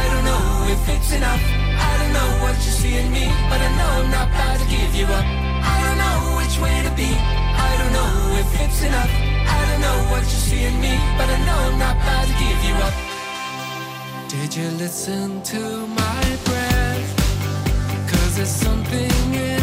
I 0.00 0.02
don't 0.12 0.24
know 0.30 0.44
if 0.74 0.82
it's 0.94 1.12
enough. 1.12 1.44
I 1.88 1.92
don't 1.98 2.12
know 2.18 2.30
what 2.42 2.54
you 2.64 2.72
see 2.80 2.94
in 3.02 3.08
me, 3.12 3.26
but 3.50 3.58
I 3.66 3.70
know 3.78 3.90
I'm 4.00 4.10
not 4.10 4.28
about 4.28 4.56
to 4.60 4.66
give 4.68 4.92
you 4.94 5.06
up. 5.18 5.26
I 5.74 5.76
don't 5.84 5.98
know 6.04 6.18
which 6.38 6.54
way 6.64 6.76
to 6.86 6.92
be. 7.02 7.10
I 7.68 7.70
don't 7.80 7.92
know 7.98 8.12
if 8.42 8.48
it's 8.62 8.80
enough. 8.88 9.12
I 9.56 9.60
don't 9.68 9.82
know 9.86 9.98
what 10.12 10.22
you 10.32 10.40
see 10.48 10.62
in 10.70 10.76
me, 10.80 10.94
but 11.18 11.28
I 11.36 11.38
know 11.46 11.58
I'm 11.68 11.78
not 11.84 11.96
about 11.96 12.26
to 12.30 12.34
give 12.44 12.60
you 12.68 12.74
up. 12.86 12.94
Did 14.34 14.50
you 14.58 14.68
listen 14.84 15.42
to 15.52 15.60
my 16.00 16.22
breath? 16.46 17.08
Cause 18.10 18.36
there's 18.36 18.56
something 18.66 19.34
in 19.34 19.61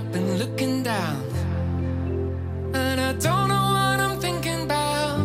up 0.00 0.14
and 0.14 0.38
looking 0.38 0.82
down. 0.82 1.22
And 2.74 3.00
I 3.08 3.12
don't 3.26 3.48
know 3.52 3.66
what 3.76 3.98
I'm 4.06 4.16
thinking 4.26 4.62
about. 4.68 5.18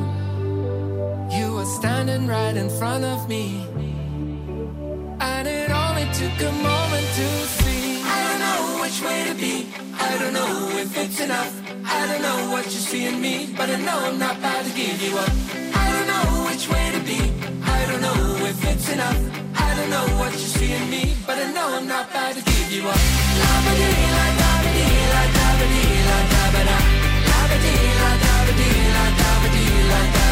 You 1.38 1.48
were 1.56 1.70
standing 1.80 2.28
right 2.28 2.56
in 2.64 2.70
front 2.80 3.04
of 3.14 3.20
me. 3.34 3.46
And 5.32 5.46
it 5.48 5.70
only 5.84 6.06
took 6.20 6.38
a 6.52 6.54
moment 6.70 7.08
to 7.20 7.28
see. 7.58 8.02
I 8.16 8.20
don't 8.28 8.42
know 8.46 8.62
which 8.84 8.98
way 9.08 9.20
to 9.30 9.36
be. 9.44 9.56
I 10.10 10.12
don't 10.22 10.34
know 10.40 10.54
if 10.84 10.92
it's 11.04 11.20
enough. 11.28 11.54
I 11.98 12.02
don't 12.10 12.24
know 12.28 12.40
what 12.54 12.66
you 12.66 12.82
see 12.90 13.04
in 13.12 13.18
me. 13.26 13.36
But 13.58 13.68
I 13.76 13.78
know 13.88 14.00
I'm 14.10 14.20
not 14.26 14.36
about 14.40 14.64
to 14.68 14.72
give 14.82 14.98
you 15.06 15.14
up. 15.24 15.34
I 15.84 15.86
don't 15.94 16.08
know 16.14 16.28
which 16.48 16.66
way 16.74 16.86
to 16.96 17.02
be. 17.12 17.20
I 17.78 17.80
don't 17.90 18.04
know 18.08 18.20
if 18.52 18.60
it's 18.72 18.88
enough. 18.96 19.22
I 19.68 19.70
don't 19.78 19.92
know 19.96 20.08
what 20.20 20.32
you 20.34 20.50
see 20.58 20.72
in 20.80 20.86
me. 20.90 21.04
But 21.28 21.38
I 21.44 21.48
know 21.56 21.68
I'm 21.78 21.88
not 21.88 22.10
about 22.10 22.34
to 22.38 22.42
give 22.52 22.68
you 22.76 22.84
up. 22.94 23.02
La-ba-dee, 23.42 24.06
la-da-ba-dee, 24.18 24.45
la 26.08 26.18
da 26.32 26.44
ba 26.54 26.62
da, 26.70 26.78
la 27.28 27.40
ba 27.50 27.58
dee 27.64 27.90
la 28.00 28.10
da 28.24 28.34
ba 28.46 28.52
dee 28.60 28.84
la 28.96 29.04
da 29.20 29.30
ba 29.42 29.48
dee 29.56 29.82
la 29.90 30.02
da. 30.14 30.25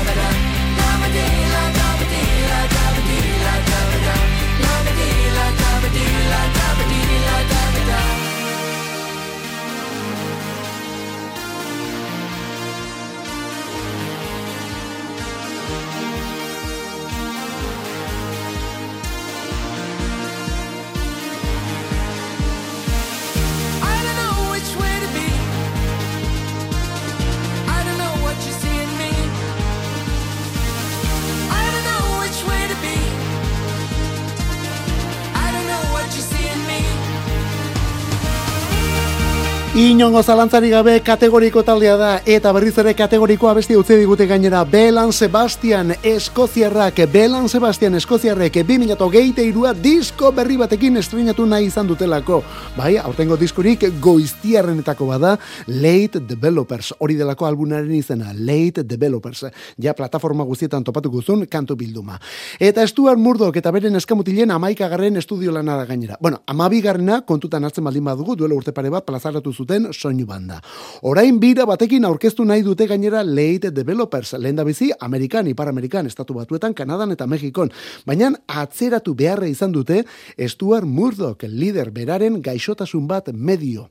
Inongo 39.83 40.21
zalantzari 40.23 40.69
gabe 40.71 40.93
kategoriko 41.03 41.59
taldea 41.67 41.95
da 41.99 42.09
eta 42.29 42.53
berriz 42.55 42.77
ere 42.79 42.93
kategoriko 42.95 43.49
abesti 43.49 43.75
utzi 43.75 43.97
digute 43.99 44.23
gainera 44.29 44.61
Belan 44.63 45.11
Sebastian 45.11 45.91
Eskoziarrak 46.07 47.01
Belan 47.11 47.49
Sebastian 47.51 47.97
Eskoziarrek 47.99 48.61
2023a 48.69 49.73
disko 49.75 50.31
berri 50.31 50.55
batekin 50.61 51.01
estrenatu 51.01 51.43
nahi 51.45 51.67
izan 51.67 51.89
dutelako. 51.89 52.37
Bai, 52.77 52.93
aurtengo 53.01 53.35
diskurik 53.35 53.83
goiztiarrenetako 53.99 55.09
bada 55.09 55.33
Late 55.67 56.21
Developers. 56.29 56.93
Hori 56.99 57.19
delako 57.19 57.49
albunaren 57.49 57.91
izena 57.91 58.31
Late 58.31 58.85
Developers. 58.87 59.43
Ja 59.83 59.91
plataforma 59.93 60.47
guztietan 60.47 60.87
topatuko 60.87 61.21
zuen 61.21 61.43
kantu 61.51 61.75
bilduma. 61.75 62.21
Eta 62.57 62.87
Stuart 62.87 63.19
Murdoch 63.19 63.59
eta 63.59 63.75
beren 63.75 63.99
eskamutilen 63.99 64.55
amaikagarren 64.55 65.19
estudio 65.19 65.51
lana 65.51 65.75
da 65.75 65.91
gainera. 65.91 66.15
Bueno, 66.21 66.39
amabigarrena 66.47 67.25
kontutan 67.27 67.67
hartzen 67.67 67.83
baldin 67.83 68.07
badugu 68.07 68.39
duela 68.39 68.55
urte 68.55 68.71
pare 68.71 68.89
bat 68.89 69.03
plazaratu 69.03 69.51
zuten 69.51 69.72
soinu 69.93 70.25
banda. 70.25 70.59
Orain 71.01 71.39
bira 71.39 71.65
batekin 71.65 72.05
aurkeztu 72.05 72.45
nahi 72.45 72.63
dute 72.63 72.87
gainera 72.87 73.23
Late 73.23 73.71
Developers, 73.71 74.33
lehen 74.39 74.55
da 74.55 74.63
bizi, 74.63 74.91
Amerikan, 74.99 75.47
Ipar 75.47 75.71
Estatu 76.05 76.33
Batuetan, 76.33 76.73
Kanadan 76.73 77.11
eta 77.11 77.27
Mexikon. 77.27 77.71
Baina 78.05 78.31
atzeratu 78.47 79.15
beharra 79.15 79.47
izan 79.47 79.71
dute 79.71 80.03
Stuart 80.47 80.85
Murdoch, 80.85 81.43
lider 81.43 81.91
beraren 81.91 82.41
gaixotasun 82.41 83.07
bat 83.07 83.33
medio. 83.33 83.89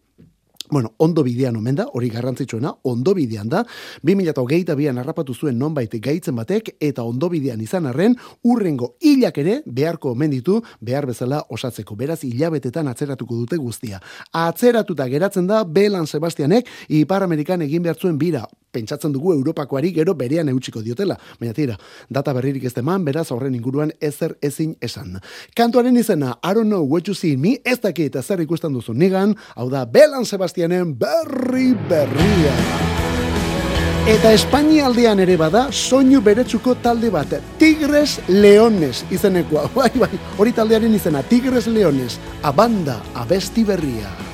Bueno, 0.72 0.94
ondo 0.96 1.22
bidean 1.22 1.56
omen 1.58 1.74
da, 1.76 1.84
hori 1.92 2.08
garrantzitsuena, 2.08 2.70
ondo 2.88 3.12
bidean 3.12 3.50
da, 3.52 3.60
2008 4.08 4.72
bian 4.78 4.96
harrapatu 5.02 5.34
zuen 5.34 5.58
nonbait 5.60 5.92
gaitzen 6.00 6.32
batek, 6.38 6.70
eta 6.80 7.04
ondo 7.04 7.28
bidean 7.28 7.60
izan 7.60 7.90
arren, 7.90 8.16
urrengo 8.48 8.94
hilak 9.04 9.42
ere 9.44 9.58
beharko 9.66 10.14
omen 10.16 10.32
ditu, 10.32 10.62
behar 10.80 11.04
bezala 11.10 11.42
osatzeko. 11.52 11.92
Beraz, 12.00 12.22
hilabetetan 12.24 12.88
atzeratuko 12.88 13.42
dute 13.42 13.60
guztia. 13.60 14.00
Atzeratuta 14.32 15.10
geratzen 15.12 15.52
da, 15.52 15.60
Belan 15.68 16.08
Sebastianek, 16.08 16.72
Ipar 16.88 17.28
Amerikan 17.28 17.68
egin 17.68 17.84
behar 17.84 18.00
zuen 18.00 18.16
bira, 18.16 18.46
pentsatzen 18.72 19.12
dugu 19.12 19.34
Europakoari 19.36 19.92
gero 19.92 20.14
berean 20.14 20.48
eutsiko 20.52 20.82
diotela. 20.82 21.18
Baina 21.40 21.54
tira, 21.54 21.76
data 22.08 22.32
berririk 22.32 22.64
ez 22.64 22.74
deman, 22.74 23.04
beraz 23.04 23.28
horren 23.30 23.54
inguruan 23.54 23.92
ezer 24.00 24.36
ezin 24.42 24.74
esan. 24.80 25.18
Kantuaren 25.56 25.96
izena, 25.96 26.38
I 26.42 26.54
don't 26.54 26.68
know 26.68 26.82
what 26.82 27.06
you 27.08 27.14
see 27.14 27.34
in 27.36 27.40
me, 27.40 27.58
ez 27.64 27.78
dakit 27.80 28.16
ezer 28.16 28.40
ikusten 28.40 28.72
duzu 28.72 28.94
nigan, 28.94 29.36
hau 29.56 29.68
da 29.70 29.84
Belan 29.84 30.24
Sebastianen 30.24 30.96
berri 30.98 31.72
berria. 31.88 32.56
Eta 34.02 34.32
Espainialdean 34.34 35.20
ere 35.22 35.36
bada, 35.38 35.68
soinu 35.70 36.18
beretsuko 36.26 36.74
talde 36.82 37.06
bat, 37.14 37.36
Tigres 37.60 38.16
Leones 38.26 39.04
izenekoa. 39.14 39.68
Bai, 39.76 39.92
bai, 39.94 40.10
hori 40.42 40.56
taldearen 40.56 40.98
izena, 40.98 41.22
Tigres 41.22 41.70
Leones, 41.70 42.18
abanda, 42.42 42.98
abesti 43.14 43.62
berria. 43.68 44.31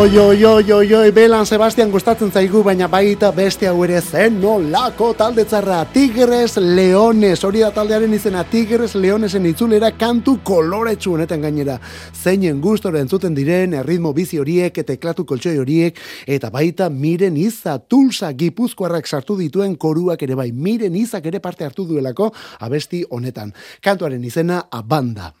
Oi, 0.00 0.18
oi, 0.18 0.44
oi, 0.44 0.72
oi, 0.72 0.94
oi, 0.94 1.12
Belan 1.12 1.44
Sebastian 1.44 1.90
gustatzen 1.92 2.30
zaigu, 2.32 2.62
baina 2.64 2.86
baita 2.88 3.28
beste 3.36 3.66
hau 3.68 3.82
ere 3.84 3.98
zen 4.00 4.38
nolako 4.40 5.10
talde 5.12 5.42
txarra, 5.44 5.82
Tigres 5.92 6.54
Leones, 6.56 7.42
hori 7.44 7.60
da 7.60 7.68
taldearen 7.76 8.14
izena, 8.16 8.40
Tigres 8.48 8.94
Leonesen 8.96 9.44
itzulera 9.50 9.90
kantu 10.00 10.38
koloretsu 10.40 11.12
honetan 11.18 11.44
gainera, 11.44 11.74
zeinen 12.16 12.62
gustora 12.64 13.02
entzuten 13.04 13.36
diren, 13.36 13.76
erritmo 13.82 14.14
bizi 14.16 14.40
horiek, 14.40 14.80
teklatu 14.88 15.26
koltsoi 15.28 15.58
horiek, 15.60 16.00
eta 16.24 16.48
baita 16.54 16.88
miren 16.88 17.36
iza, 17.36 17.76
tulsa 17.84 18.32
gipuzkoarrak 18.32 19.04
sartu 19.04 19.36
dituen 19.42 19.76
koruak 19.76 20.24
ere 20.24 20.40
bai, 20.40 20.48
miren 20.48 20.96
izak 20.96 21.28
ere 21.28 21.44
parte 21.44 21.68
hartu 21.68 21.84
duelako, 21.84 22.32
abesti 22.64 23.04
honetan. 23.10 23.52
Kantuaren 23.84 24.24
izena, 24.24 24.62
abanda. 24.72 25.34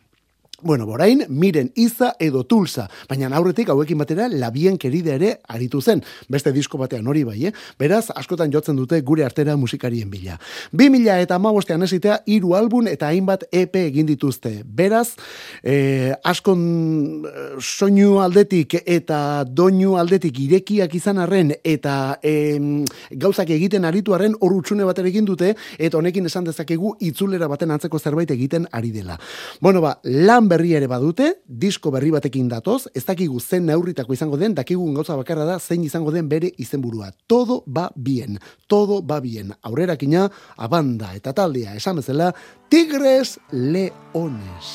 Bueno, 0.62 0.84
borain, 0.84 1.24
miren 1.28 1.70
iza 1.74 2.14
edo 2.20 2.42
tulsa, 2.44 2.84
baina 3.08 3.30
aurretik 3.32 3.70
hauekin 3.72 3.96
batera 4.02 4.26
labien 4.28 4.76
keride 4.78 5.14
ere 5.14 5.30
aritu 5.48 5.80
zen, 5.80 6.02
beste 6.28 6.52
disko 6.52 6.76
batean 6.76 7.06
hori 7.08 7.22
bai, 7.24 7.46
eh? 7.48 7.52
beraz, 7.78 8.10
askotan 8.12 8.52
jotzen 8.52 8.76
dute 8.76 9.00
gure 9.00 9.24
artera 9.24 9.56
musikarien 9.56 10.10
bila. 10.10 10.36
2000 10.76 11.16
eta 11.24 11.38
amabostean 11.40 11.86
esitea, 11.86 12.18
hiru 12.26 12.52
album 12.58 12.90
eta 12.92 13.08
hainbat 13.08 13.46
EP 13.50 13.78
egin 13.80 14.08
dituzte. 14.10 14.52
Beraz, 14.64 15.14
eh, 15.62 16.12
askon 16.24 17.24
eh, 17.24 17.46
soinu 17.60 18.18
aldetik 18.20 18.76
eta 18.84 19.46
doinu 19.48 19.96
aldetik 19.96 20.42
irekiak 20.44 20.94
izan 21.00 21.22
arren 21.24 21.54
eta 21.64 22.18
em, 22.22 22.84
gauzak 23.16 23.48
egiten 23.56 23.88
aritu 23.88 24.12
arren 24.14 24.36
hor 24.40 24.58
utxune 24.58 24.84
bat 24.84 25.00
ere 25.00 25.08
egin 25.08 25.24
dute, 25.24 25.54
eta 25.78 25.96
honekin 25.96 26.28
esan 26.28 26.44
dezakegu 26.44 26.98
itzulera 27.00 27.48
baten 27.48 27.72
antzeko 27.72 27.98
zerbait 27.98 28.30
egiten 28.36 28.68
ari 28.76 28.92
dela. 28.92 29.16
Bueno, 29.60 29.80
ba, 29.80 29.96
lan 30.04 30.49
berri 30.50 30.74
ere 30.74 30.88
badute, 30.90 31.30
disko 31.46 31.92
berri 31.94 32.10
batekin 32.10 32.48
datoz, 32.50 32.88
ez 32.94 33.04
dakigu 33.06 33.38
zen 33.40 33.68
neurritako 33.70 34.16
izango 34.16 34.38
den, 34.40 34.56
dakigun 34.58 34.96
gauza 34.98 35.16
bakarra 35.18 35.46
da 35.46 35.58
zein 35.60 35.84
izango 35.86 36.10
den 36.10 36.28
bere 36.28 36.50
izenburua. 36.58 37.12
Todo 37.30 37.62
va 37.66 37.88
bien, 37.94 38.38
todo 38.66 39.00
va 39.06 39.20
bien. 39.22 39.54
Aurrerakina, 39.62 40.26
abanda 40.56 41.14
eta 41.14 41.32
taldea, 41.36 41.76
esan 41.78 42.02
bezala, 42.02 42.32
Tigres 42.68 43.38
Leones. 43.52 44.74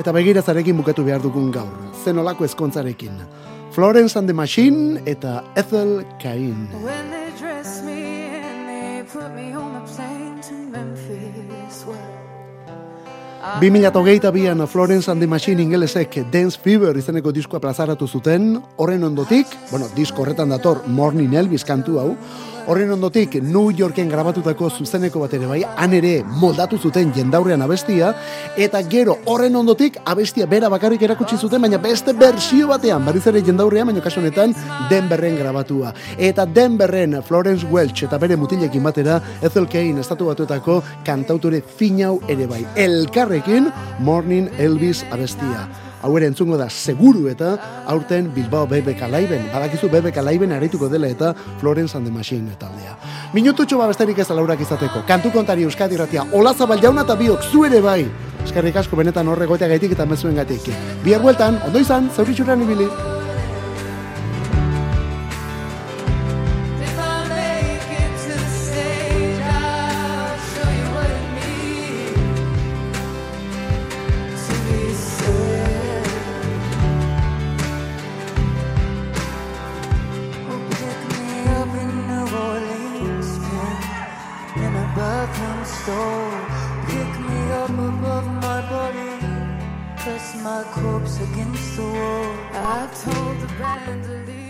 Eta 0.00 0.12
begirazarekin 0.16 0.80
bukatu 0.80 1.04
behar 1.04 1.20
dugun 1.22 1.52
gaur, 1.52 1.76
zenolako 2.04 2.48
ezkontzarekin. 2.48 3.20
Florence 3.72 4.16
and 4.18 4.28
the 4.28 4.34
Machine 4.34 5.00
eta 5.06 5.44
Ethel 5.56 6.04
Cain. 6.18 6.68
2008an 13.42 14.68
Florence 14.68 15.10
and 15.10 15.20
the 15.20 15.26
Machine 15.26 15.58
ingelesek 15.58 16.30
Dance 16.30 16.56
Fever 16.62 16.96
izeneko 16.96 17.32
diskoa 17.34 17.58
plazaratu 17.60 18.06
zuten, 18.06 18.60
horren 18.76 19.02
ondotik, 19.02 19.50
bueno, 19.70 19.88
disko 19.96 20.22
horretan 20.22 20.54
dator 20.54 20.84
Morning 20.86 21.34
Elvis 21.34 21.64
kantu 21.66 21.98
hau, 21.98 22.12
horren 22.66 22.90
ondotik 22.94 23.34
New 23.42 23.70
Yorken 23.76 24.08
grabatutako 24.10 24.70
zuzeneko 24.70 25.22
bat 25.22 25.34
ere 25.36 25.48
bai, 25.50 25.60
han 25.64 25.94
ere 25.96 26.12
moldatu 26.40 26.78
zuten 26.78 27.12
jendaurrean 27.14 27.62
abestia, 27.62 28.12
eta 28.56 28.82
gero 28.88 29.18
horren 29.26 29.56
ondotik 29.56 29.98
abestia 30.04 30.46
bera 30.46 30.70
bakarrik 30.72 31.02
erakutsi 31.02 31.38
zuten, 31.38 31.62
baina 31.62 31.80
beste 31.82 32.14
bersio 32.16 32.68
batean, 32.70 33.04
berriz 33.06 33.26
ere 33.30 33.42
jendaurrean, 33.44 33.90
baina 33.90 34.04
kasu 34.04 34.20
honetan 34.22 34.54
Denverren 34.90 35.38
grabatua. 35.38 35.92
Eta 36.18 36.46
Denverren 36.46 37.20
Florence 37.22 37.66
Welch 37.70 38.04
eta 38.06 38.18
bere 38.22 38.36
mutilekin 38.36 38.82
batera 38.82 39.20
Ethel 39.42 39.68
Cain 39.70 39.98
estatu 40.02 40.30
batuetako 40.30 40.82
kantautore 41.06 41.62
finau 41.62 42.18
ere 42.28 42.46
bai. 42.50 42.64
Elkarrekin 42.76 43.72
Morning 44.00 44.50
Elvis 44.58 45.04
abestia. 45.10 45.91
Hau 46.02 46.16
ere 46.18 46.26
entzungo 46.26 46.56
da 46.58 46.66
seguru 46.68 47.28
eta 47.30 47.52
aurten 47.86 48.32
Bilbao 48.34 48.66
BBK 48.66 49.06
Laiben. 49.10 49.46
Badakizu 49.52 49.88
BBK 49.92 50.24
Laiben 50.26 50.52
arituko 50.52 50.88
dela 50.90 51.06
eta 51.06 51.32
Florence 51.60 51.96
and 51.96 52.06
the 52.06 52.12
Machine 52.12 52.56
taldea. 52.58 52.96
Minututxo 53.32 53.78
ba 53.78 53.86
besterik 53.86 54.18
ez 54.18 54.30
alaurak 54.30 54.60
izateko. 54.60 55.06
Kantu 55.06 55.30
kontari 55.30 55.62
Euskadi 55.62 55.96
ratia. 55.96 56.26
Ola 56.32 56.54
zabal 56.54 56.82
jauna 56.82 57.06
eta 57.06 57.14
biok 57.14 57.42
zu 57.52 57.62
bai. 57.82 58.10
Eskerrik 58.44 58.76
asko 58.76 58.96
benetan 58.96 59.28
horregotea 59.28 59.68
gaitik 59.68 59.92
eta 59.92 60.06
mezuen 60.06 60.34
gatik. 60.34 60.68
Bihar 61.04 61.22
bueltan, 61.22 61.60
ondo 61.66 61.78
izan, 61.78 62.10
zauritxuran 62.10 62.62
ibili. 62.62 62.88
bandolier. 93.62 94.41